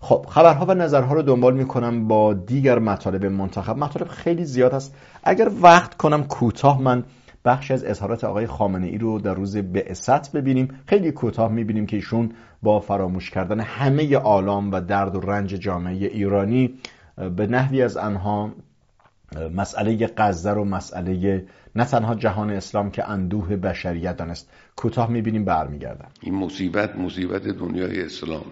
خب 0.03 0.27
خبرها 0.29 0.67
و 0.67 0.75
نظرها 0.75 1.15
رو 1.15 1.23
دنبال 1.23 1.57
می‌کنم 1.57 2.09
با 2.09 2.35
دیگر 2.35 2.79
مطالب 2.79 3.27
منتخب. 3.27 3.79
مطالب 3.79 4.09
خیلی 4.09 4.45
زیاد 4.45 4.75
است 4.75 4.97
اگر 5.25 5.51
وقت 5.63 5.95
کنم 5.95 6.25
کوتاه 6.25 6.83
من 6.83 7.05
بخش 7.45 7.71
از 7.71 7.85
اظهارات 7.85 8.25
آقای 8.25 8.47
خامنه 8.47 8.87
ای 8.87 8.99
رو 8.99 9.19
در 9.19 9.35
روز 9.35 9.57
بعثت 9.57 10.33
ببینیم. 10.33 10.69
خیلی 10.87 11.13
کوتاه 11.13 11.53
می‌بینیم 11.53 11.87
که 11.87 11.97
ایشون 11.97 12.33
با 12.63 12.81
فراموش 12.81 13.31
کردن 13.31 13.61
همه 13.61 14.17
آلام 14.17 14.73
و 14.73 14.81
درد 14.81 15.17
و 15.17 15.21
رنج 15.21 15.55
جامعه 15.55 15.95
ایرانی 15.95 16.75
به 17.37 17.47
نحوی 17.47 17.83
از 17.83 17.97
آنها 17.97 18.51
مسئله 19.55 20.11
غزه 20.17 20.51
رو 20.51 20.65
مسئله 20.65 21.45
نه 21.77 21.85
تنها 21.85 22.15
جهان 22.15 22.51
اسلام 22.51 22.91
که 22.91 23.09
اندوه 23.09 23.57
بشریت 23.57 24.17
دانست. 24.17 24.51
کوتاه 24.77 25.11
می‌بینیم 25.11 25.45
برمیگردم. 25.45 26.09
این 26.21 26.35
مصیبت 26.35 26.97
مصیبت 26.97 27.43
دنیای 27.43 28.03
اسلام. 28.03 28.45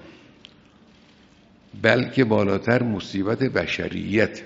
بلکه 1.82 2.24
بالاتر 2.24 2.82
مصیبت 2.82 3.38
بشریت. 3.38 4.42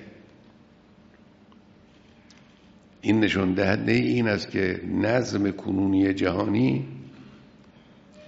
این 3.00 3.20
نشون 3.20 3.54
دهنده 3.54 3.92
این 3.92 4.28
است 4.28 4.50
که 4.50 4.80
نظم 4.88 5.50
کنونی 5.50 6.14
جهانی 6.14 6.88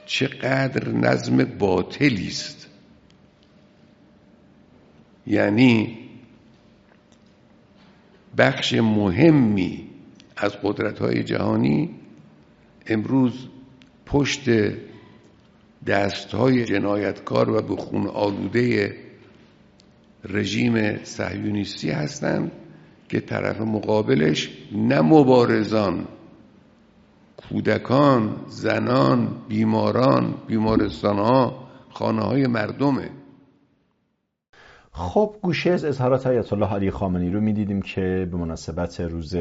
چقدر 0.07 0.88
نظم 0.88 1.44
باطلی 1.44 2.26
است. 2.28 2.68
یعنی 5.26 5.98
بخش 8.38 8.74
مهمی 8.74 9.87
از 10.37 10.52
قدرت 10.62 10.98
های 10.98 11.24
جهانی 11.24 11.90
امروز 12.87 13.48
پشت 14.07 14.48
دست 15.87 16.35
های 16.35 16.64
جنایتکار 16.64 17.51
و 17.51 17.62
به 17.62 17.77
خون 17.77 18.07
آلوده 18.07 18.97
رژیم 20.25 21.05
صهیونیستی 21.05 21.90
هستند 21.90 22.53
که 23.09 23.20
طرف 23.20 23.61
مقابلش 23.61 24.51
نه 24.73 25.01
مبارزان 25.01 26.07
کودکان 27.37 28.37
زنان 28.49 29.29
بیماران 29.49 30.35
بیمارستان 30.47 31.18
ها 31.18 31.68
خانه 31.90 32.23
های 32.23 32.47
مردمه. 32.47 33.11
خب 34.92 35.37
گوشه 35.42 35.70
از 35.70 35.85
اظهارات 35.85 36.27
آیت 36.27 36.53
الله 36.53 36.75
علی 36.75 36.90
خامنی 36.90 37.31
رو 37.31 37.40
می‌دیدیم 37.40 37.83
که 37.83 38.29
به 38.31 38.37
مناسبت 38.37 39.01
روز 39.01 39.37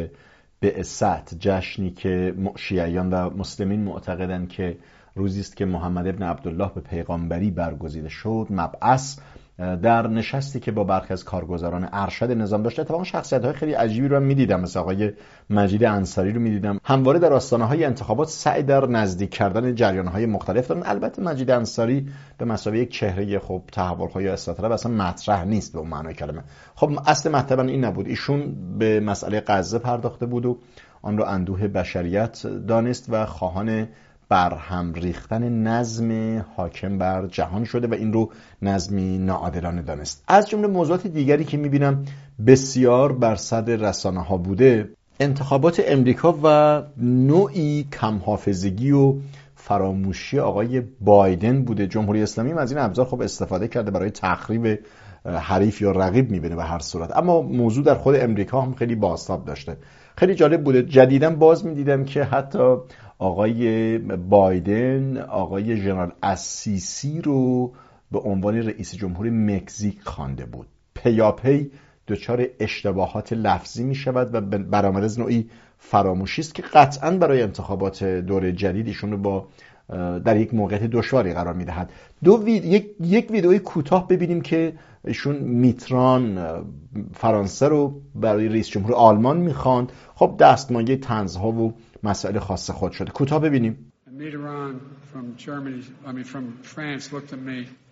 بعثت 0.62 1.40
جشنی 1.40 1.92
که 1.92 2.34
شیعیان 2.56 3.10
و 3.14 3.30
مسلمین 3.30 3.84
معتقدند 3.84 4.50
که 4.50 4.78
روزی 5.16 5.40
است 5.40 5.58
که 5.58 5.66
محمد 5.66 6.08
ابن 6.08 6.24
عبدالله 6.24 6.72
به 6.76 6.82
پیغامبری 6.82 7.52
برگزیده 7.52 8.10
شد 8.10 8.48
مبعث 8.50 9.20
در 9.58 10.08
نشستی 10.08 10.60
که 10.60 10.72
با 10.72 10.84
برخی 10.84 11.14
از 11.14 11.24
کارگزاران 11.24 11.90
ارشد 11.92 12.32
نظام 12.32 12.64
داشته 12.64 12.82
اتفاقا 12.82 13.04
شخصیت 13.04 13.46
های 13.46 13.54
خیلی 13.54 13.74
عجیبی 13.74 14.08
رو 14.08 14.16
هم 14.16 14.24
می‌دیدم 14.24 14.62
مثل 14.62 14.80
آقای 14.80 15.12
مجید 15.50 15.84
انصاری 15.84 16.32
رو 16.32 16.42
می‌دیدم. 16.42 16.80
همواره 16.84 17.20
در 17.20 17.34
آستانه 17.34 17.66
های 17.66 17.86
انتخابات 17.86 18.28
سعی 18.30 18.64
در 18.64 18.88
نزدیک 18.88 19.30
کردن 19.30 19.76
جریان 19.76 20.08
های 20.08 20.26
مختلف 20.26 20.68
دارن. 20.68 20.84
البته 20.86 21.22
مجید 21.22 21.52
انصاری 21.52 22.08
به 22.38 22.46
مسابقه 22.46 22.80
یک 22.80 22.92
چهره 22.92 23.40
خب 23.40 23.62
تحول 23.72 24.10
های 24.10 24.28
استطلاع 24.28 24.72
اصلا 24.72 24.92
مطرح 24.92 25.46
نیست 25.46 25.74
به 25.74 25.80
اون 25.80 25.90
معنای 25.90 26.14
کلمه. 26.14 26.44
خب 26.76 26.92
اصل 27.06 27.32
مطلب 27.32 27.60
این 27.60 27.86
نبود. 27.86 28.08
ایشون 28.08 28.56
به 28.78 29.00
مسئله 29.00 29.44
غزه 29.48 29.80
پرداخته 29.80 30.26
بود 30.26 30.46
و 30.46 30.58
آن 31.02 31.18
رو 31.18 31.24
اندوه 31.24 31.68
بشریت 31.68 32.48
دانست 32.48 33.06
و 33.10 33.26
خواهان 33.26 33.88
برهم 34.30 34.94
ریختن 34.94 35.68
نظم 35.68 36.40
حاکم 36.56 36.98
بر 36.98 37.28
جهان 37.28 37.64
شده 37.64 37.88
و 37.88 37.94
این 37.94 38.14
رو 38.14 38.32
نظمی 38.62 39.18
ناعادلانه 39.18 39.82
دانست. 39.82 40.24
از 40.28 40.50
جمله 40.50 40.68
موضوعات 40.68 41.08
دیگری 41.08 41.44
که 41.44 41.58
می‌بینم 41.58 42.06
بسیار 42.48 43.14
بر 43.14 43.36
صدر 43.36 43.76
رسانه 43.76 44.24
ها 44.24 44.38
بوده 44.38 44.90
انتخابات 45.20 45.82
امریکا 45.88 46.40
و 46.44 46.82
نوعی 46.98 47.88
کمحافظگی 48.02 48.92
و 48.92 49.16
فراموشی 49.56 50.40
آقای 50.40 50.82
بایدن 51.02 51.64
بوده. 51.64 51.88
جمهوری 51.88 52.24
اسلامی 52.24 52.54
از 52.54 52.72
این 52.72 52.82
ابزار 52.82 53.06
خب 53.06 53.22
استفاده 53.22 53.68
کرده 53.68 53.92
برای 53.92 54.10
تخریب 54.10 54.80
حریف 55.26 55.82
یا 55.82 55.92
رقیب 55.92 56.32
می‌بینه 56.32 56.56
به 56.56 56.64
هر 56.64 56.80
صورت. 56.80 57.18
اما 57.18 57.42
موضوع 57.42 57.84
در 57.84 57.96
خود 57.96 58.16
امریکا 58.16 58.62
هم 58.62 58.74
خیلی 58.74 58.96
باستاب 58.96 59.46
داشته. 59.46 59.78
خیلی 60.18 60.36
جالب 60.36 60.64
بوده. 60.64 60.84
جدیدا 60.84 61.30
باز 61.30 61.66
می‌دیدم 61.66 62.06
که 62.06 62.24
حتی 62.24 62.78
آقای 63.18 63.98
بایدن 63.98 65.18
آقای 65.18 65.78
ژنرال 65.78 66.12
اسیسی 66.24 67.22
رو 67.22 67.74
به 68.12 68.20
عنوان 68.20 68.56
رئیس 68.56 68.96
جمهور 68.96 69.30
مکزیک 69.30 70.02
خوانده 70.02 70.46
بود. 70.46 70.68
پیاپی 70.94 71.72
دچار 72.08 72.48
اشتباهات 72.60 73.34
لفظی 73.34 73.84
می 73.84 73.96
شود 73.96 74.36
و 74.36 74.42
برآمد 74.42 75.04
از 75.04 75.20
نوعی 75.20 75.50
فراموشی 75.78 76.42
است 76.42 76.56
که 76.56 76.62
قطعا 76.62 77.12
برای 77.12 77.42
انتخابات 77.42 78.04
دور 78.04 78.52
جدید 78.52 78.88
ایشون 78.88 79.12
رو 79.12 79.18
با 79.18 79.48
در 80.26 80.38
یک 80.38 80.54
موقعیت 80.54 80.84
دشواری 80.84 81.34
قرار 81.34 81.54
می‌دهد. 81.54 81.90
دو 82.24 82.44
وید... 82.44 82.66
یک... 82.66 82.96
یک 83.02 83.32
ویدئوی 83.32 83.60
کوتاه 83.60 84.08
ببینیم 84.08 84.42
که 84.42 84.74
ایشون 85.06 85.36
میتران 85.36 86.40
فرانسه 87.14 87.68
رو 87.68 88.02
برای 88.16 88.48
رئیس 88.48 88.70
جمهور 88.70 88.94
آلمان 88.94 89.38
می‌خواند. 89.38 89.92
خب 90.16 90.36
دستمایه 90.40 90.98
تنزها 90.98 91.52
و 91.52 91.74
مسائل 92.04 92.40
خاص 92.40 92.70
خود 92.70 92.92
شده. 92.92 93.12
کوتاه 93.12 93.40
ببینیم. 93.40 93.94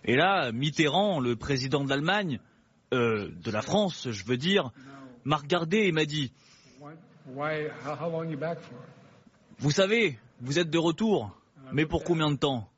Et 0.04 0.16
là, 0.16 0.52
Mitterrand, 0.52 1.20
le 1.20 1.36
président 1.36 1.84
de 1.84 1.88
l'Allemagne, 1.88 2.38
euh, 2.92 3.28
de 3.44 3.50
la 3.50 3.62
France, 3.62 4.08
je 4.10 4.24
veux 4.24 4.36
dire, 4.36 4.70
m'a 5.24 5.36
regardé 5.36 5.78
et 5.78 5.92
m'a 5.92 6.04
dit 6.04 6.32
Vous 9.58 9.70
savez, 9.70 10.18
vous 10.40 10.58
êtes 10.58 10.70
de 10.70 10.78
retour, 10.78 11.36
mais 11.72 11.86
pour 11.86 12.04
combien 12.04 12.30
de 12.30 12.36
temps 12.36 12.68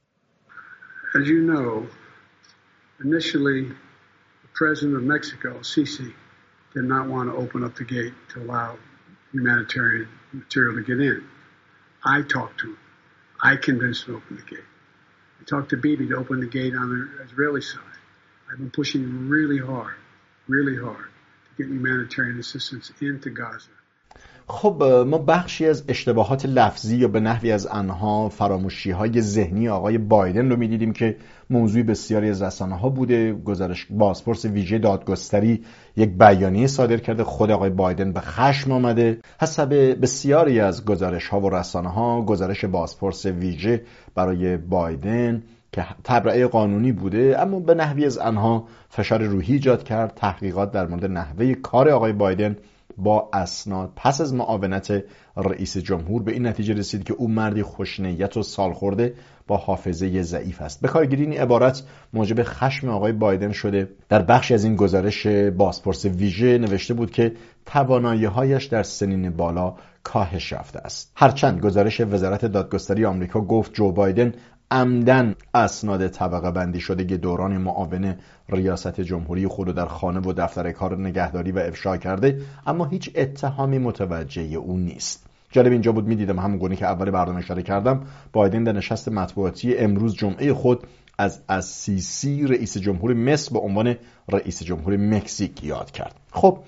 As 1.15 1.29
you 1.29 1.43
know, 1.43 1.87
initially, 3.05 3.69
the 3.69 4.49
president 4.53 4.97
of 4.97 5.03
Mexico, 5.03 5.61
Sisi, 5.63 6.13
did 6.75 6.85
not 6.85 7.09
want 7.09 7.31
to 7.31 7.37
open 7.37 7.63
up 7.63 7.77
the 7.77 7.85
gate 7.85 8.13
to 8.31 8.43
allow 8.43 8.77
humanitarian 9.33 10.09
material 10.33 10.75
to 10.75 10.83
get 10.83 11.01
in. 11.01 11.25
I 12.05 12.23
talked 12.23 12.61
to 12.61 12.71
him. 12.71 12.79
I 13.43 13.57
convinced 13.57 14.07
him 14.07 14.15
to 14.15 14.17
open 14.19 14.37
the 14.37 14.57
gate. 14.57 14.65
I 15.41 15.45
talked 15.45 15.71
to 15.71 15.77
Bibi 15.77 16.09
to 16.09 16.17
open 16.17 16.41
the 16.41 16.47
gate 16.47 16.75
on 16.75 16.89
the 16.91 17.25
Israeli 17.25 17.63
side. 17.63 17.81
I've 18.51 18.59
been 18.59 18.71
pushing 18.71 19.29
really 19.29 19.59
hard, 19.59 19.95
really 20.49 20.77
hard 20.77 21.07
to 21.07 21.63
get 21.63 21.73
humanitarian 21.73 22.39
assistance 22.39 22.93
into 23.01 23.31
Gaza. 23.31 23.71
خب 24.47 24.83
ما 25.07 25.19
بخشی 25.19 25.67
از 25.67 25.85
اشتباهات 25.89 26.47
لفظی 26.47 26.97
یا 26.97 27.09
به 27.09 27.21
نحوی 27.21 27.53
از 27.53 27.67
انها 27.67 28.29
فراموشی 28.29 28.91
های 28.91 29.21
ذهنی 29.21 29.69
آقای 29.69 29.99
بایدن 29.99 30.51
رو 30.51 30.57
می‌دیدیم 30.57 30.93
که 30.93 31.17
موضوع 31.51 31.83
بسیاری 31.83 32.31
از 32.31 32.43
رسانه 32.43 32.79
ها 32.79 32.89
بوده. 32.89 33.33
گزارش 33.33 33.87
بازپرس 33.91 34.45
ویژه 34.45 34.79
دادگستری 34.79 35.65
یک 35.97 36.11
بیانیه 36.11 36.67
صادر 36.67 36.97
کرده. 36.97 37.25
خود 37.25 37.51
آقای 37.51 37.71
بایدن 37.71 38.13
به 38.13 38.21
خشم 38.21 38.73
آمده. 38.73 39.19
حسب 39.41 39.99
بسیاری 40.03 40.61
از 40.61 40.85
گزارش 40.85 41.29
ها 41.29 41.41
و 41.41 41.51
رسانه 41.51 41.89
ها 41.89 42.23
گزارش 42.23 42.65
بازپرس 42.65 43.27
ویژه 43.27 43.83
برای 44.15 44.57
بایدن 44.57 45.43
که 45.73 45.87
تبرئه 46.05 46.47
قانونی 46.47 46.93
بوده 46.93 47.37
اما 47.39 47.61
به 47.61 47.75
نحوی 47.75 48.07
از 48.07 48.19
انها 48.19 48.65
فشار 48.89 49.23
روحی 49.23 49.53
ایجاد 49.53 49.83
کرد. 49.85 50.13
تحقیقات 50.17 50.73
در 50.73 50.87
مورد 50.87 51.05
نحوه 51.05 51.55
کار 51.55 51.89
آقای 51.89 52.13
بایدن 52.13 52.57
با 52.97 53.31
اسناد. 53.33 53.93
پس 53.97 54.21
از 54.21 54.35
معاونت 54.35 55.05
رئیس 55.37 55.77
جمهور 55.77 56.23
به 56.23 56.33
این 56.33 56.47
نتیجه 56.47 56.75
رسید 56.75 57.05
که 57.05 57.15
او 57.15 57.29
مردی 57.29 57.63
خوشنیت 57.63 58.37
و 58.37 58.43
سال 58.43 58.73
خورده 58.73 59.15
با 59.47 59.57
حافظه 59.57 60.23
ضعیف 60.23 60.63
است. 60.63 60.81
به 60.81 60.89
کارگیری 60.89 61.23
این 61.23 61.41
عبارت 61.41 61.83
موجب 62.13 62.43
خشم 62.43 62.89
آقای 62.89 63.13
بایدن 63.13 63.53
شده. 63.53 63.89
در 64.09 64.23
بخشی 64.23 64.55
از 64.55 64.65
این 64.65 64.77
گزارش 64.77 65.27
بازپرس 65.27 66.05
ویژه 66.05 66.59
نوشته 66.59 66.95
بود 66.95 67.11
که 67.11 67.33
توانایی 67.67 68.25
هایش 68.25 68.65
در 68.65 68.83
سنین 68.83 69.31
بالا 69.31 69.75
کاهش 70.03 70.53
یافته 70.53 70.79
است. 70.85 71.13
هرچند 71.17 71.61
گزارش 71.61 72.01
وزارت 72.01 72.45
دادگستری 72.45 73.05
آمریکا 73.05 73.41
گفت 73.41 73.75
جو 73.75 73.93
بایدن 73.93 74.33
عمدن 74.75 75.35
اسناد 75.55 76.09
طبقه 76.09 76.51
بندی 76.51 76.81
شده. 76.81 77.05
که 77.05 77.17
دوران 77.17 77.57
معاون 77.57 78.15
ریاست 78.49 79.01
جمهوری 79.01 79.47
خود 79.47 79.75
در 79.75 79.87
خانه 79.87 80.21
و 80.21 80.33
دفتر 80.33 80.73
کار 80.73 81.01
نگهداری 81.01 81.53
و 81.53 81.59
افشا 81.59 81.97
کرده 81.97 82.41
اما 82.67 82.85
هیچ 82.85 83.11
اتهامی 83.15 83.79
متوجه 83.79 84.43
او 84.43 84.77
نیست. 84.77 85.27
جالب 85.51 85.73
اینجا 85.73 85.93
بود 85.93 86.07
می‌دیدم 86.07 86.39
همون 86.39 86.59
گونه 86.59 86.77
که 86.77 86.87
اول 86.87 87.11
برنامه 87.11 87.39
اشاره 87.39 87.63
کردم. 87.63 88.01
بایدن 88.33 88.65
در 88.65 88.73
نشست 88.73 89.09
مطبوعاتی 89.09 89.77
امروز 89.77 90.15
جمعه 90.15 90.53
خود 90.53 90.87
از 91.19 91.41
اسیسی 91.49 92.47
رئیس 92.47 92.79
جمهور 92.79 93.15
مصر 93.15 93.53
به 93.53 93.59
عنوان 93.59 93.95
رئیس 94.29 94.63
جمهور 94.63 94.97
مکزیک 94.97 95.65
یاد 95.65 95.91
کرد. 95.91 96.15
خب 96.33 96.59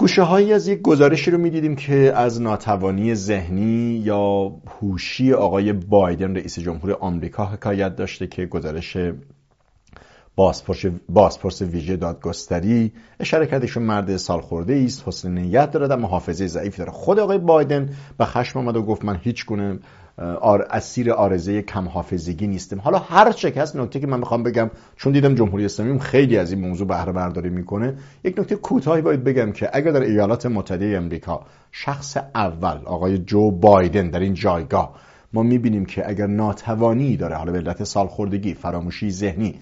گوشه 0.00 0.22
هایی 0.22 0.52
از 0.52 0.68
یک 0.68 0.82
گزارشی 0.82 1.30
رو 1.30 1.38
می‌دیدیم 1.38 1.76
که 1.76 2.12
از 2.16 2.40
ناتوانی 2.42 3.14
ذهنی 3.14 4.02
یا 4.04 4.52
هوشی 4.80 5.32
آقای 5.32 5.72
بایدن 5.72 6.36
رئیس 6.36 6.58
جمهور 6.58 6.92
آمریکا 7.00 7.44
حکایت 7.44 7.96
داشته 7.96 8.26
که 8.26 8.46
گزارش 8.46 8.96
بازپرس 11.08 11.62
ویژه 11.62 11.96
دادگستری. 11.96 12.92
اشاره 13.20 13.46
کرده 13.46 13.66
که 13.66 13.80
مرد 13.80 14.16
سالخورده 14.16 14.82
است 14.84 15.02
حسن 15.08 15.30
نیت 15.30 15.70
دارد 15.70 15.92
اما 15.92 16.08
حافظه 16.08 16.46
ضعیف 16.46 16.78
داره 16.78 16.90
خود 16.90 17.18
آقای 17.18 17.38
بایدن 17.38 17.88
به 18.18 18.24
خشم 18.24 18.58
آمد 18.58 18.76
و 18.76 18.82
گفت 18.82 19.04
من 19.04 19.18
هیچ 19.22 19.46
گونه 19.46 19.78
آر 20.40 20.66
اسیر 20.70 21.12
آرزه 21.12 21.62
کم 21.62 21.88
حافظگی 21.88 22.46
نیستم. 22.46 22.80
حالا 22.80 22.98
هر 22.98 23.32
چه 23.32 23.52
هست 23.56 23.76
نکته 23.76 24.00
که 24.00 24.06
من 24.06 24.18
می‌خوام 24.18 24.42
بگم 24.42 24.70
چون 24.96 25.12
دیدم 25.12 25.34
جمهوری 25.34 25.64
اسلامی 25.64 26.00
خیلی 26.00 26.36
از 26.36 26.52
این 26.52 26.60
موضوع 26.60 26.86
بهره 26.86 27.12
برداری 27.12 27.50
می‌کنه 27.50 27.94
یک 28.24 28.38
نکته 28.38 28.56
کوتاهی 28.56 29.02
باید 29.02 29.24
بگم 29.24 29.52
که 29.52 29.70
اگر 29.72 29.90
در 29.90 30.02
ایالات 30.02 30.46
متحده 30.46 30.96
امریکا 30.96 31.40
شخص 31.72 32.16
اول 32.34 32.78
آقای 32.84 33.18
جو 33.18 33.50
بایدن 33.50 34.10
در 34.10 34.20
این 34.20 34.34
جایگاه 34.34 34.94
ما 35.32 35.42
می‌بینیم 35.42 35.84
که 35.84 36.08
اگر 36.08 36.26
ناتوانی 36.26 37.16
داره 37.16 37.36
حالا 37.36 37.52
به 37.52 37.58
علت 37.58 37.84
سالخوردگی 37.84 38.54
فراموشی 38.54 39.10
ذهنی 39.10 39.54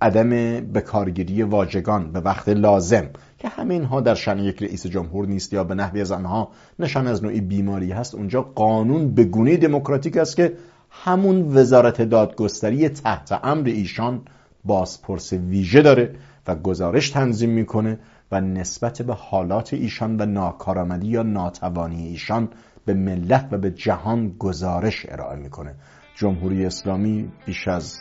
عدم 0.00 0.30
بکارگیری 0.60 1.42
واژگان 1.42 2.12
به 2.12 2.20
وقت 2.20 2.48
لازم 2.48 3.10
که 3.38 3.48
همین 3.48 3.84
ها 3.84 4.00
در 4.00 4.14
شن 4.14 4.38
یک 4.38 4.62
رئیس 4.62 4.86
جمهور 4.86 5.26
نیست 5.26 5.52
یا 5.52 5.64
به 5.64 5.74
نحوی 5.74 6.00
از 6.00 6.12
آنها 6.12 6.48
نشان 6.78 7.06
از 7.06 7.24
نوعی 7.24 7.40
بیماری 7.40 7.92
هست. 7.92 8.14
اونجا 8.14 8.42
قانون 8.42 9.14
به 9.14 9.24
گونه 9.24 9.56
دموکراتیک 9.56 10.16
است 10.16 10.36
که 10.36 10.56
همون 10.90 11.56
وزارت 11.56 12.02
دادگستری 12.02 12.88
تحت 12.88 13.40
امر 13.42 13.68
ایشان 13.68 14.22
بازپرس 14.64 15.32
ویژه 15.32 15.82
داره 15.82 16.14
و 16.46 16.54
گزارش 16.54 17.10
تنظیم 17.10 17.50
می‌کنه 17.50 17.98
و 18.32 18.40
نسبت 18.40 19.02
به 19.02 19.14
حالات 19.14 19.74
ایشان 19.74 20.20
و 20.20 20.26
ناکارآمدی 20.26 21.06
یا 21.06 21.22
ناتوانی 21.22 22.06
ایشان 22.06 22.48
به 22.84 22.94
ملت 22.94 23.48
و 23.52 23.58
به 23.58 23.70
جهان 23.70 24.34
گزارش 24.38 25.06
ارائه 25.08 25.36
می‌کنه. 25.36 25.74
جمهوری 26.16 26.66
اسلامی 26.66 27.28
بیش 27.46 27.68
از 27.68 27.98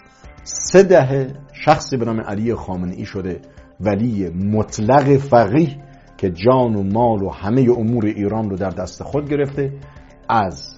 سه 0.47 0.83
دهه 0.83 1.27
شخصی 1.53 1.97
به 1.97 2.05
نام 2.05 2.21
علی 2.21 2.55
خامنه 2.55 3.03
شده 3.03 3.41
ولی 3.79 4.29
مطلق 4.29 5.17
فقیه 5.17 5.77
که 6.17 6.29
جان 6.29 6.75
و 6.75 6.83
مال 6.83 7.23
و 7.23 7.29
همه 7.29 7.67
امور 7.77 8.05
ایران 8.05 8.49
رو 8.49 8.55
در 8.55 8.69
دست 8.69 9.03
خود 9.03 9.29
گرفته 9.29 9.73
از 10.29 10.75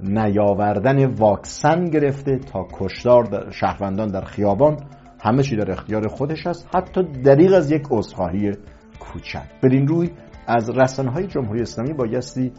نیاوردن 0.00 1.06
واکسن 1.06 1.84
گرفته 1.84 2.38
تا 2.38 2.66
کشدار 2.72 3.50
شهروندان 3.50 4.08
در 4.08 4.24
خیابان 4.24 4.76
همه 5.20 5.42
چی 5.42 5.56
در 5.56 5.70
اختیار 5.70 6.08
خودش 6.08 6.46
است 6.46 6.68
حتی 6.74 7.02
دریغ 7.02 7.54
از 7.54 7.70
یک 7.70 7.82
عذرخواهی 7.90 8.52
کوچک. 9.00 9.46
بدین 9.62 9.86
روی 9.86 10.10
از 10.46 10.70
رسانه 10.70 11.10
های 11.10 11.26
جمهوری 11.26 11.60
اسلامی 11.60 11.92
بایستی 11.92 12.52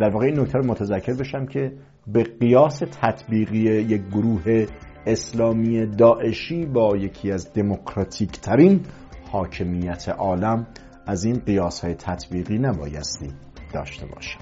در 0.00 0.10
واقع 0.10 0.26
این 0.26 0.40
نکته 0.40 0.58
رو 0.58 0.66
متذکر 0.66 1.14
بشم 1.14 1.46
که 1.46 1.72
به 2.06 2.22
قیاس 2.22 2.82
تطبیقی 3.00 3.58
یک 3.58 4.02
گروه 4.08 4.66
اسلامی 5.06 5.86
داعشی 5.86 6.66
با 6.66 6.96
یکی 6.96 7.32
از 7.32 7.52
دموکراتیک 7.52 8.40
ترین 8.40 8.80
حاکمیت 9.32 10.08
عالم 10.08 10.66
از 11.06 11.24
این 11.24 11.38
قیاس 11.38 11.84
های 11.84 11.94
تطبیقی 11.94 12.58
نبایستی 12.58 13.32
داشته 13.74 14.06
باشم 14.06 14.38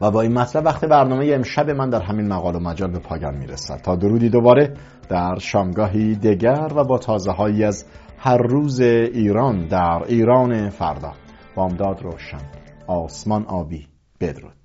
و 0.00 0.10
با 0.10 0.20
این 0.20 0.32
مطلب 0.32 0.66
وقت 0.66 0.84
برنامه 0.84 1.30
امشب 1.34 1.70
من 1.70 1.90
در 1.90 2.02
همین 2.02 2.28
مقال 2.28 2.56
و 2.56 2.60
مجال 2.60 2.90
به 2.90 2.98
پایان 2.98 3.38
می‌رسد. 3.38 3.76
تا 3.76 3.96
درودی 3.96 4.28
دوباره 4.28 4.74
در 5.08 5.38
شامگاهی 5.38 6.14
دیگر 6.14 6.68
و 6.76 6.84
با 6.84 6.98
تازه 6.98 7.30
هایی 7.30 7.64
از 7.64 7.86
هر 8.18 8.36
روز 8.36 8.80
ایران 8.80 9.66
در 9.68 10.02
ایران 10.06 10.70
فردا. 10.70 11.12
بامداد 11.54 12.02
روشن. 12.02 12.42
آسمان 12.86 13.44
آبی 13.46 13.86
بدرود. 14.20 14.61